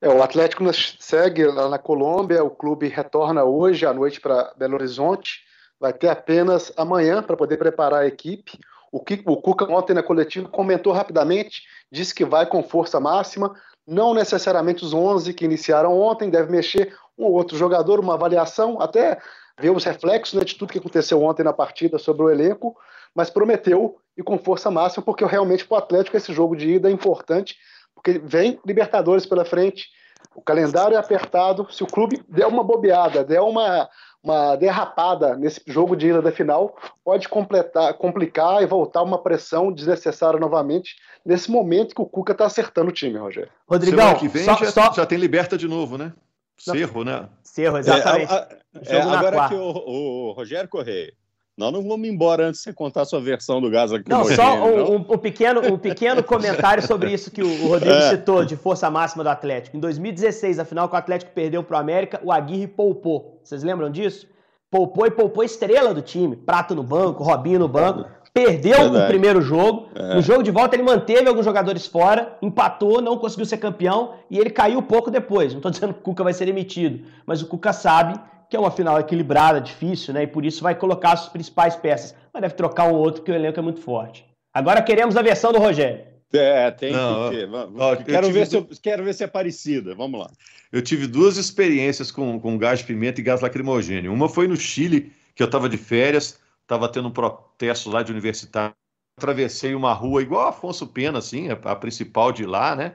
É, 0.00 0.08
o 0.08 0.22
Atlético 0.22 0.64
segue 1.00 1.44
lá 1.46 1.68
na 1.68 1.78
Colômbia, 1.78 2.44
o 2.44 2.50
clube 2.50 2.88
retorna 2.88 3.44
hoje 3.44 3.86
à 3.86 3.92
noite 3.92 4.20
para 4.20 4.52
Belo 4.56 4.74
Horizonte, 4.74 5.40
vai 5.78 5.92
ter 5.92 6.08
apenas 6.08 6.72
amanhã 6.76 7.22
para 7.22 7.36
poder 7.36 7.56
preparar 7.56 8.02
a 8.02 8.06
equipe. 8.06 8.58
O, 8.92 8.98
o 8.98 9.36
Cuca 9.42 9.64
ontem 9.70 9.94
na 9.94 10.02
coletiva 10.02 10.48
comentou 10.48 10.92
rapidamente, 10.92 11.62
disse 11.90 12.14
que 12.14 12.24
vai 12.24 12.46
com 12.46 12.62
força 12.62 13.00
máxima, 13.00 13.54
não 13.86 14.14
necessariamente 14.14 14.84
os 14.84 14.92
11 14.92 15.32
que 15.34 15.44
iniciaram 15.44 15.98
ontem, 15.98 16.30
deve 16.30 16.50
mexer 16.50 16.96
um 17.16 17.24
ou 17.24 17.32
outro 17.32 17.56
jogador, 17.56 18.00
uma 18.00 18.14
avaliação, 18.14 18.80
até 18.80 19.18
ver 19.58 19.70
os 19.70 19.84
reflexos 19.84 20.34
né, 20.34 20.44
de 20.44 20.54
tudo 20.54 20.72
que 20.72 20.78
aconteceu 20.78 21.22
ontem 21.22 21.42
na 21.42 21.52
partida 21.52 21.98
sobre 21.98 22.22
o 22.22 22.30
elenco, 22.30 22.76
mas 23.14 23.30
prometeu 23.30 23.96
e 24.16 24.22
com 24.22 24.38
força 24.38 24.70
máxima, 24.70 25.04
porque 25.04 25.24
realmente 25.24 25.66
para 25.66 25.76
o 25.76 25.78
Atlético 25.78 26.16
esse 26.16 26.32
jogo 26.32 26.56
de 26.56 26.74
ida 26.74 26.88
é 26.88 26.92
importante, 26.92 27.56
porque 27.96 28.20
vem 28.20 28.60
Libertadores 28.64 29.26
pela 29.26 29.44
frente, 29.44 29.88
o 30.34 30.42
calendário 30.42 30.94
é 30.94 30.98
apertado, 30.98 31.66
se 31.72 31.82
o 31.82 31.86
clube 31.86 32.22
der 32.28 32.46
uma 32.46 32.62
bobeada, 32.62 33.24
der 33.24 33.40
uma, 33.40 33.88
uma 34.22 34.54
derrapada 34.54 35.34
nesse 35.34 35.62
jogo 35.66 35.96
de 35.96 36.08
ida 36.08 36.20
da 36.20 36.30
final 36.30 36.76
pode 37.02 37.28
completar, 37.28 37.94
complicar 37.94 38.62
e 38.62 38.66
voltar 38.66 39.02
uma 39.02 39.22
pressão 39.22 39.72
desnecessária 39.72 40.38
novamente 40.38 40.94
nesse 41.24 41.50
momento 41.50 41.94
que 41.94 42.02
o 42.02 42.06
Cuca 42.06 42.32
está 42.32 42.44
acertando 42.44 42.90
o 42.90 42.92
time, 42.92 43.18
Rogério. 43.18 43.50
Rodrigão, 43.66 44.14
que 44.14 44.28
vem 44.28 44.44
só, 44.44 44.56
já, 44.56 44.70
só... 44.70 44.92
já, 44.92 45.06
tem 45.06 45.18
Liberta 45.18 45.56
de 45.56 45.66
novo, 45.66 45.96
né? 45.96 46.12
Cerro, 46.58 47.02
né? 47.02 47.28
Cerro, 47.42 47.78
exatamente. 47.78 48.32
É, 48.32 48.36
a, 48.36 48.40
a, 48.40 48.94
é, 48.94 49.00
agora 49.00 49.48
que 49.48 49.54
o, 49.54 50.30
o 50.30 50.32
Rogério 50.32 50.68
Correia 50.68 51.12
nós 51.56 51.72
não 51.72 51.82
vamos 51.82 52.06
embora 52.06 52.48
antes 52.48 52.60
de 52.60 52.64
você 52.64 52.72
contar 52.72 53.02
a 53.02 53.04
sua 53.06 53.18
versão 53.18 53.62
do 53.62 53.70
gás 53.70 53.90
aqui. 53.90 54.10
Não, 54.10 54.24
só 54.26 54.56
um, 54.56 54.92
um, 54.92 54.96
um, 54.96 55.18
pequeno, 55.18 55.62
um 55.62 55.78
pequeno 55.78 56.22
comentário 56.22 56.86
sobre 56.86 57.10
isso 57.10 57.30
que 57.30 57.42
o 57.42 57.68
Rodrigo 57.68 57.96
é. 57.96 58.10
citou, 58.10 58.44
de 58.44 58.56
força 58.56 58.90
máxima 58.90 59.24
do 59.24 59.30
Atlético. 59.30 59.74
Em 59.74 59.80
2016, 59.80 60.58
a 60.58 60.66
final 60.66 60.86
que 60.86 60.94
o 60.94 60.98
Atlético 60.98 61.32
perdeu 61.32 61.62
para 61.62 61.78
o 61.78 61.80
América, 61.80 62.20
o 62.22 62.30
Aguirre 62.30 62.66
poupou. 62.66 63.40
Vocês 63.42 63.62
lembram 63.62 63.90
disso? 63.90 64.28
Poupou 64.70 65.06
e 65.06 65.10
poupou 65.10 65.42
estrela 65.42 65.94
do 65.94 66.02
time. 66.02 66.36
Prato 66.36 66.74
no 66.74 66.82
banco, 66.82 67.24
Robinho 67.24 67.60
no 67.60 67.68
banco. 67.68 68.04
Perdeu 68.34 68.78
Verdade. 68.78 69.04
o 69.04 69.06
primeiro 69.06 69.40
jogo. 69.40 69.88
É. 69.94 70.14
No 70.14 70.20
jogo 70.20 70.42
de 70.42 70.50
volta, 70.50 70.76
ele 70.76 70.82
manteve 70.82 71.26
alguns 71.26 71.46
jogadores 71.46 71.86
fora, 71.86 72.36
empatou, 72.42 73.00
não 73.00 73.16
conseguiu 73.16 73.46
ser 73.46 73.56
campeão 73.56 74.12
e 74.30 74.38
ele 74.38 74.50
caiu 74.50 74.82
pouco 74.82 75.10
depois. 75.10 75.52
Não 75.52 75.60
estou 75.60 75.70
dizendo 75.70 75.94
que 75.94 76.00
o 76.00 76.02
Cuca 76.02 76.22
vai 76.22 76.34
ser 76.34 76.44
demitido, 76.44 77.06
mas 77.24 77.40
o 77.40 77.46
Cuca 77.46 77.72
sabe 77.72 78.20
que 78.48 78.56
é 78.56 78.60
uma 78.60 78.70
final 78.70 78.98
equilibrada, 78.98 79.60
difícil, 79.60 80.14
né? 80.14 80.22
E 80.22 80.26
por 80.26 80.44
isso 80.44 80.62
vai 80.62 80.74
colocar 80.74 81.12
as 81.12 81.28
principais 81.28 81.76
peças. 81.76 82.14
Mas 82.32 82.42
deve 82.42 82.54
trocar 82.54 82.88
um 82.88 82.94
outro, 82.94 83.20
porque 83.20 83.32
o 83.32 83.34
elenco 83.34 83.58
é 83.58 83.62
muito 83.62 83.80
forte. 83.80 84.24
Agora 84.54 84.82
queremos 84.82 85.16
a 85.16 85.22
versão 85.22 85.52
do 85.52 85.58
Rogério. 85.58 86.04
É, 86.32 86.70
tem 86.70 86.92
Não, 86.92 87.30
que 87.30 87.36
ter. 87.36 87.48
Ó, 87.52 87.96
quero, 87.96 88.30
ver 88.30 88.46
se 88.46 88.56
eu, 88.56 88.68
quero 88.82 89.04
ver 89.04 89.14
se 89.14 89.24
é 89.24 89.26
parecida. 89.26 89.94
Vamos 89.94 90.20
lá. 90.20 90.30
Eu 90.72 90.82
tive 90.82 91.06
duas 91.06 91.36
experiências 91.36 92.10
com, 92.10 92.38
com 92.40 92.58
gás 92.58 92.80
de 92.80 92.84
pimenta 92.84 93.20
e 93.20 93.24
gás 93.24 93.40
lacrimogêneo. 93.40 94.12
Uma 94.12 94.28
foi 94.28 94.48
no 94.48 94.56
Chile, 94.56 95.12
que 95.34 95.42
eu 95.42 95.46
estava 95.46 95.68
de 95.68 95.76
férias, 95.76 96.40
estava 96.62 96.88
tendo 96.88 97.08
um 97.08 97.12
protesto 97.12 97.90
lá 97.90 98.02
de 98.02 98.12
universitário. 98.12 98.74
Atravessei 99.16 99.74
uma 99.74 99.92
rua 99.92 100.20
igual 100.20 100.46
a 100.46 100.50
Afonso 100.50 100.86
Pena, 100.86 101.18
assim, 101.18 101.48
a, 101.48 101.52
a 101.52 101.76
principal 101.76 102.32
de 102.32 102.44
lá, 102.44 102.74
né? 102.76 102.94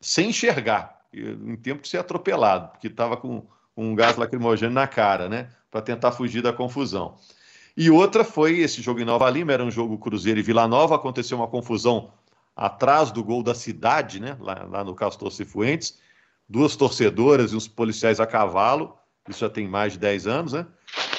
Sem 0.00 0.28
enxergar, 0.28 1.00
em 1.12 1.56
tempo 1.56 1.82
de 1.82 1.88
ser 1.88 1.98
atropelado, 1.98 2.72
porque 2.72 2.88
estava 2.88 3.16
com 3.16 3.46
um 3.76 3.94
gás 3.94 4.16
lacrimogêneo 4.16 4.74
na 4.74 4.86
cara, 4.86 5.28
né? 5.28 5.48
Para 5.70 5.82
tentar 5.82 6.12
fugir 6.12 6.42
da 6.42 6.52
confusão. 6.52 7.16
E 7.76 7.90
outra 7.90 8.24
foi 8.24 8.60
esse 8.60 8.80
jogo 8.80 9.00
em 9.00 9.04
Nova 9.04 9.28
Lima, 9.28 9.52
era 9.52 9.64
um 9.64 9.70
jogo 9.70 9.98
Cruzeiro 9.98 10.38
e 10.38 10.42
Vila 10.42 10.68
Nova, 10.68 10.94
aconteceu 10.94 11.36
uma 11.36 11.48
confusão 11.48 12.12
atrás 12.54 13.10
do 13.10 13.22
gol 13.24 13.42
da 13.42 13.54
cidade, 13.54 14.20
né? 14.20 14.36
Lá, 14.40 14.66
lá 14.70 14.84
no 14.84 14.94
Castor 14.94 15.32
Cifuentes, 15.32 15.98
duas 16.48 16.76
torcedoras 16.76 17.52
e 17.52 17.56
uns 17.56 17.66
policiais 17.66 18.20
a 18.20 18.26
cavalo, 18.26 18.96
isso 19.28 19.40
já 19.40 19.50
tem 19.50 19.66
mais 19.66 19.94
de 19.94 19.98
10 19.98 20.26
anos, 20.26 20.52
né? 20.52 20.66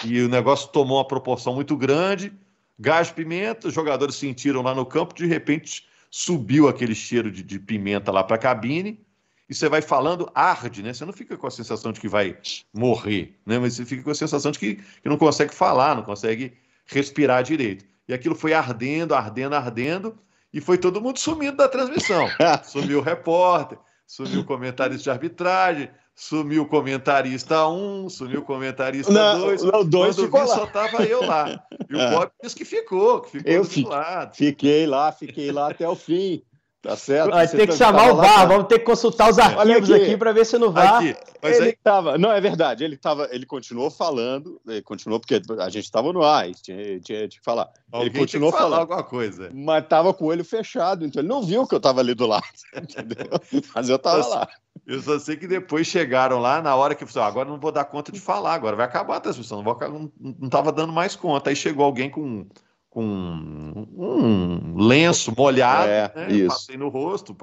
E 0.04 0.22
o 0.22 0.30
negócio 0.30 0.70
tomou 0.70 0.98
uma 0.98 1.08
proporção 1.08 1.54
muito 1.54 1.76
grande, 1.76 2.32
gás 2.80 3.12
pimenta, 3.12 3.68
os 3.68 3.74
jogadores 3.74 4.16
sentiram 4.16 4.62
lá 4.62 4.74
no 4.74 4.86
campo, 4.86 5.14
de 5.14 5.26
repente 5.26 5.86
subiu 6.10 6.70
aquele 6.70 6.96
cheiro 6.96 7.30
de, 7.30 7.44
de 7.44 7.60
pimenta 7.60 8.12
lá 8.12 8.24
para 8.24 8.38
a 8.38 8.40
cabine, 8.40 9.05
e 9.48 9.54
você 9.54 9.70
vai 9.70 9.82
falando, 9.82 10.30
arde, 10.34 10.82
né? 10.82 10.94
Você 10.94 11.06
não 11.06 11.14
fica 11.14 11.38
com 11.38 11.46
a 11.46 11.52
sensação 11.52 11.92
de 11.92 12.00
que 12.00 12.08
vai 12.08 12.38
morrer, 12.74 13.38
né? 13.46 13.60
Mas 13.60 13.76
você 13.76 13.86
fica 13.86 14.04
com 14.04 14.10
a 14.10 14.16
sensação 14.16 14.52
de 14.52 14.58
que, 14.58 14.76
que 14.76 15.10
não 15.10 15.18
consegue 15.18 15.54
falar, 15.54 15.96
não 15.96 16.04
consegue 16.04 16.54
respirar 16.86 17.44
direito. 17.44 17.86
E 18.08 18.14
aquilo 18.14 18.36
foi 18.36 18.54
ardendo, 18.54 19.14
ardendo, 19.14 19.56
ardendo, 19.56 20.18
e 20.52 20.60
foi 20.60 20.78
todo 20.78 21.02
mundo 21.02 21.20
sumindo 21.20 21.58
da 21.58 21.68
transmissão. 21.68 22.28
Sumiu 22.64 23.00
o 23.00 23.02
repórter, 23.02 23.78
sumiu 24.08 24.42
o 24.42 24.46
comentarista 24.46 25.04
de 25.04 25.10
arbitragem, 25.10 25.90
sumiu 26.16 26.64
o 26.64 26.68
comentarista 26.68 27.68
1, 27.68 28.06
um, 28.06 28.10
sumiu 28.10 28.40
o 28.40 28.44
comentarista 28.44 29.12
2. 29.12 29.64
Não, 29.64 29.84
dois 29.84 30.16
ficou 30.16 30.42
vi, 30.42 30.48
lá. 30.48 30.56
só 30.56 30.66
tava 30.68 31.04
eu 31.04 31.24
lá. 31.24 31.64
E 31.90 31.96
o 31.96 32.00
é. 32.00 32.12
Bob 32.12 32.32
disse 32.42 32.56
que 32.56 32.66
ficou, 32.66 33.22
que 33.22 33.32
ficou 33.32 33.52
eu 33.52 33.64
do 33.64 33.90
lado. 33.90 34.36
Fiquei 34.36 34.88
lá, 34.88 35.12
fiquei 35.12 35.52
lá 35.52 35.70
até 35.70 35.88
o 35.88 35.96
fim. 35.96 36.42
Tá 36.86 36.96
certo? 36.96 37.32
Vai 37.32 37.48
ter 37.48 37.66
que 37.66 37.74
chamar 37.74 38.14
o 38.14 38.16
VAR, 38.16 38.48
vamos 38.48 38.68
ter 38.68 38.78
que 38.78 38.86
consultar 38.86 39.32
os 39.32 39.40
arquivos 39.40 39.90
aqui, 39.90 40.04
aqui 40.04 40.18
para 40.18 40.32
ver 40.32 40.46
se 40.46 40.56
no 40.60 40.72
VAR. 40.72 40.98
Aqui. 40.98 41.16
Mas 41.42 41.58
ele 41.58 41.70
aí... 41.70 41.78
tava, 41.84 42.16
não 42.16 42.32
é 42.32 42.40
verdade, 42.40 42.84
ele 42.84 42.96
tava, 42.96 43.28
ele 43.32 43.44
continuou 43.44 43.90
falando, 43.90 44.62
ele 44.68 44.84
continuou 44.84 45.20
porque 45.20 45.42
a 45.60 45.70
gente 45.70 45.86
estava 45.86 46.14
no 46.14 46.24
ar, 46.24 46.46
tinha, 46.54 46.78
tinha, 47.00 47.00
tinha 47.00 47.28
que 47.28 47.42
falar. 47.44 47.72
Alguém 47.92 48.10
ele 48.10 48.20
continuou 48.20 48.52
falando 48.52 48.82
alguma 48.82 49.04
coisa. 49.04 49.50
Mas 49.52 49.88
tava 49.88 50.14
com 50.14 50.26
o 50.26 50.28
olho 50.28 50.46
fechado, 50.46 51.04
então 51.06 51.22
ele 51.22 51.28
não 51.28 51.42
viu 51.42 51.66
que 51.66 51.74
eu 51.74 51.80
tava 51.80 52.02
ali 52.02 52.14
do 52.14 52.28
lado, 52.28 52.46
entendeu? 52.78 53.26
Mas 53.74 53.90
eu 53.90 53.98
tava 53.98 54.20
eu 54.20 54.30
lá. 54.30 54.48
Eu 54.86 55.02
só 55.02 55.18
sei 55.18 55.36
que 55.38 55.48
depois 55.48 55.88
chegaram 55.88 56.40
lá 56.40 56.62
na 56.62 56.76
hora 56.76 56.94
que 56.94 57.04
eu 57.04 57.08
falei, 57.08 57.28
agora 57.28 57.50
não 57.50 57.60
vou 57.60 57.72
dar 57.72 57.86
conta 57.86 58.12
de 58.12 58.20
falar, 58.20 58.54
agora 58.54 58.76
vai 58.76 58.86
acabar 58.86 59.16
a 59.16 59.22
transmissão, 59.22 59.64
não, 59.64 59.64
vou, 59.64 59.90
não, 59.90 60.12
não 60.40 60.50
tava 60.50 60.72
dando 60.72 60.94
mais 60.94 61.16
conta. 61.16 61.50
Aí 61.50 61.56
chegou 61.56 61.84
alguém 61.84 62.12
com 62.12 62.46
com 62.96 63.04
um 63.98 64.78
lenço 64.78 65.34
molhado, 65.38 65.90
é, 65.90 66.12
né? 66.16 66.48
passei 66.48 66.78
no 66.78 66.88
rosto, 66.88 67.36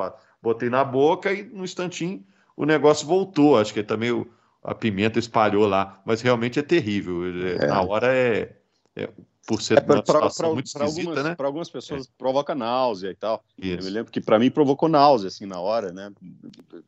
botei 0.42 0.70
na 0.70 0.82
boca 0.82 1.30
e 1.30 1.42
no 1.42 1.62
instantinho 1.62 2.24
o 2.56 2.64
negócio 2.64 3.06
voltou. 3.06 3.58
Acho 3.58 3.74
que 3.74 3.82
também 3.82 4.10
o, 4.10 4.26
a 4.64 4.74
pimenta 4.74 5.18
espalhou 5.18 5.66
lá, 5.66 6.00
mas 6.06 6.22
realmente 6.22 6.58
é 6.58 6.62
terrível. 6.62 7.20
É. 7.60 7.66
Na 7.66 7.82
hora 7.82 8.16
é, 8.16 8.56
é 8.96 9.10
por 9.46 9.60
ser 9.60 9.76
é, 9.76 9.82
uma 9.82 10.02
pra, 10.02 10.30
pra, 10.30 10.48
muito 10.48 10.72
pra 10.72 10.86
esquisita, 10.86 11.10
algumas, 11.10 11.24
né? 11.24 11.34
Para 11.34 11.46
algumas 11.46 11.68
pessoas 11.68 12.06
é. 12.06 12.08
provoca 12.16 12.54
náusea 12.54 13.10
e 13.10 13.14
tal. 13.14 13.44
Isso. 13.58 13.80
Eu 13.80 13.84
me 13.84 13.90
lembro 13.90 14.10
que 14.10 14.22
para 14.22 14.38
mim 14.38 14.50
provocou 14.50 14.88
náusea 14.88 15.28
assim 15.28 15.44
na 15.44 15.60
hora, 15.60 15.92
né? 15.92 16.10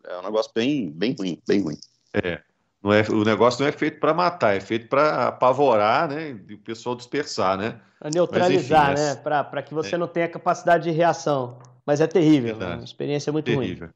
É 0.05 0.18
um 0.20 0.22
negócio 0.22 0.50
bem, 0.55 0.90
bem 0.90 1.14
ruim, 1.18 1.38
bem 1.46 1.61
ruim. 1.61 1.77
É. 2.14 2.40
Não 2.85 2.92
é, 2.92 3.01
o 3.09 3.25
negócio 3.25 3.62
não 3.62 3.68
é 3.68 3.73
feito 3.73 3.99
para 3.99 4.12
matar, 4.12 4.55
é 4.55 4.61
feito 4.61 4.88
para 4.88 5.29
apavorar, 5.29 6.07
né? 6.07 6.38
E 6.47 6.53
o 6.53 6.59
pessoal 6.59 6.94
dispersar, 6.94 7.57
né? 7.57 7.81
Para 7.99 8.11
neutralizar, 8.11 8.92
enfim, 8.92 9.03
né? 9.03 9.14
Para 9.14 9.62
que 9.62 9.73
você 9.73 9.94
é. 9.94 9.99
não 9.99 10.07
tenha 10.07 10.29
capacidade 10.29 10.85
de 10.85 10.90
reação. 10.90 11.59
Mas 11.87 12.03
é 12.03 12.07
terrível, 12.07 12.61
é 12.61 12.75
uma 12.75 12.85
experiência 12.85 13.33
muito 13.33 13.47
terrível. 13.47 13.87
ruim. 13.87 13.94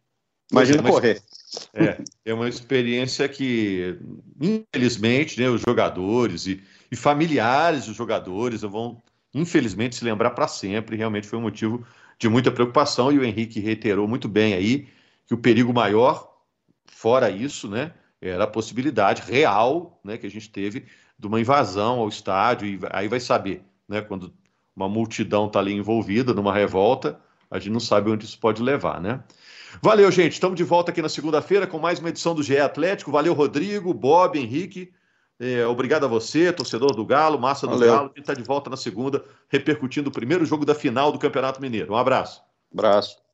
Imagina 0.50 0.88
é 0.88 0.90
correr. 0.90 1.22
É, 1.74 1.98
é 2.24 2.32
uma 2.32 2.48
experiência 2.48 3.28
que, 3.28 3.98
infelizmente, 4.40 5.38
né, 5.38 5.50
os 5.50 5.60
jogadores 5.60 6.46
e, 6.46 6.62
e 6.90 6.96
familiares 6.96 7.84
dos 7.84 7.94
jogadores 7.94 8.62
vão, 8.62 9.02
infelizmente, 9.34 9.96
se 9.96 10.04
lembrar 10.04 10.30
para 10.30 10.48
sempre. 10.48 10.96
Realmente 10.96 11.26
foi 11.26 11.38
um 11.38 11.42
motivo 11.42 11.86
de 12.18 12.26
muita 12.26 12.50
preocupação 12.50 13.12
e 13.12 13.18
o 13.18 13.24
Henrique 13.24 13.60
reiterou 13.60 14.08
muito 14.08 14.28
bem 14.28 14.54
aí 14.54 14.88
que 15.26 15.34
o 15.34 15.38
perigo 15.38 15.74
maior, 15.74 16.34
fora 16.86 17.28
isso, 17.28 17.68
né, 17.68 17.92
era 18.20 18.44
a 18.44 18.48
possibilidade 18.48 19.22
real 19.22 20.00
né, 20.02 20.16
que 20.16 20.26
a 20.26 20.30
gente 20.30 20.50
teve 20.50 20.86
de 21.18 21.26
uma 21.26 21.40
invasão 21.40 22.00
ao 22.00 22.08
estádio, 22.08 22.68
e 22.68 22.78
aí 22.90 23.08
vai 23.08 23.20
saber, 23.20 23.62
né, 23.88 24.00
quando 24.00 24.32
uma 24.74 24.88
multidão 24.88 25.46
está 25.46 25.58
ali 25.58 25.72
envolvida 25.72 26.32
numa 26.32 26.54
revolta, 26.54 27.18
a 27.50 27.58
gente 27.58 27.72
não 27.72 27.80
sabe 27.80 28.10
onde 28.10 28.24
isso 28.24 28.38
pode 28.38 28.62
levar, 28.62 29.00
né? 29.00 29.22
Valeu, 29.82 30.10
gente. 30.10 30.32
Estamos 30.32 30.56
de 30.56 30.64
volta 30.64 30.90
aqui 30.90 31.02
na 31.02 31.08
segunda-feira 31.08 31.66
com 31.66 31.78
mais 31.78 31.98
uma 31.98 32.08
edição 32.08 32.34
do 32.34 32.42
GE 32.42 32.58
Atlético. 32.58 33.10
Valeu, 33.10 33.34
Rodrigo, 33.34 33.92
Bob, 33.92 34.38
Henrique. 34.38 34.92
É, 35.38 35.66
obrigado 35.66 36.04
a 36.04 36.08
você, 36.08 36.52
torcedor 36.52 36.94
do 36.94 37.04
Galo, 37.04 37.38
massa 37.38 37.66
do 37.66 37.74
Valeu. 37.74 37.92
Galo. 37.92 38.04
A 38.06 38.08
gente 38.08 38.20
está 38.20 38.34
de 38.34 38.42
volta 38.42 38.68
na 38.68 38.76
segunda, 38.76 39.24
repercutindo 39.48 40.10
o 40.10 40.12
primeiro 40.12 40.44
jogo 40.44 40.64
da 40.64 40.74
final 40.74 41.12
do 41.12 41.18
Campeonato 41.18 41.60
Mineiro. 41.60 41.92
Um 41.92 41.96
abraço. 41.96 42.42
Abraço. 42.72 43.27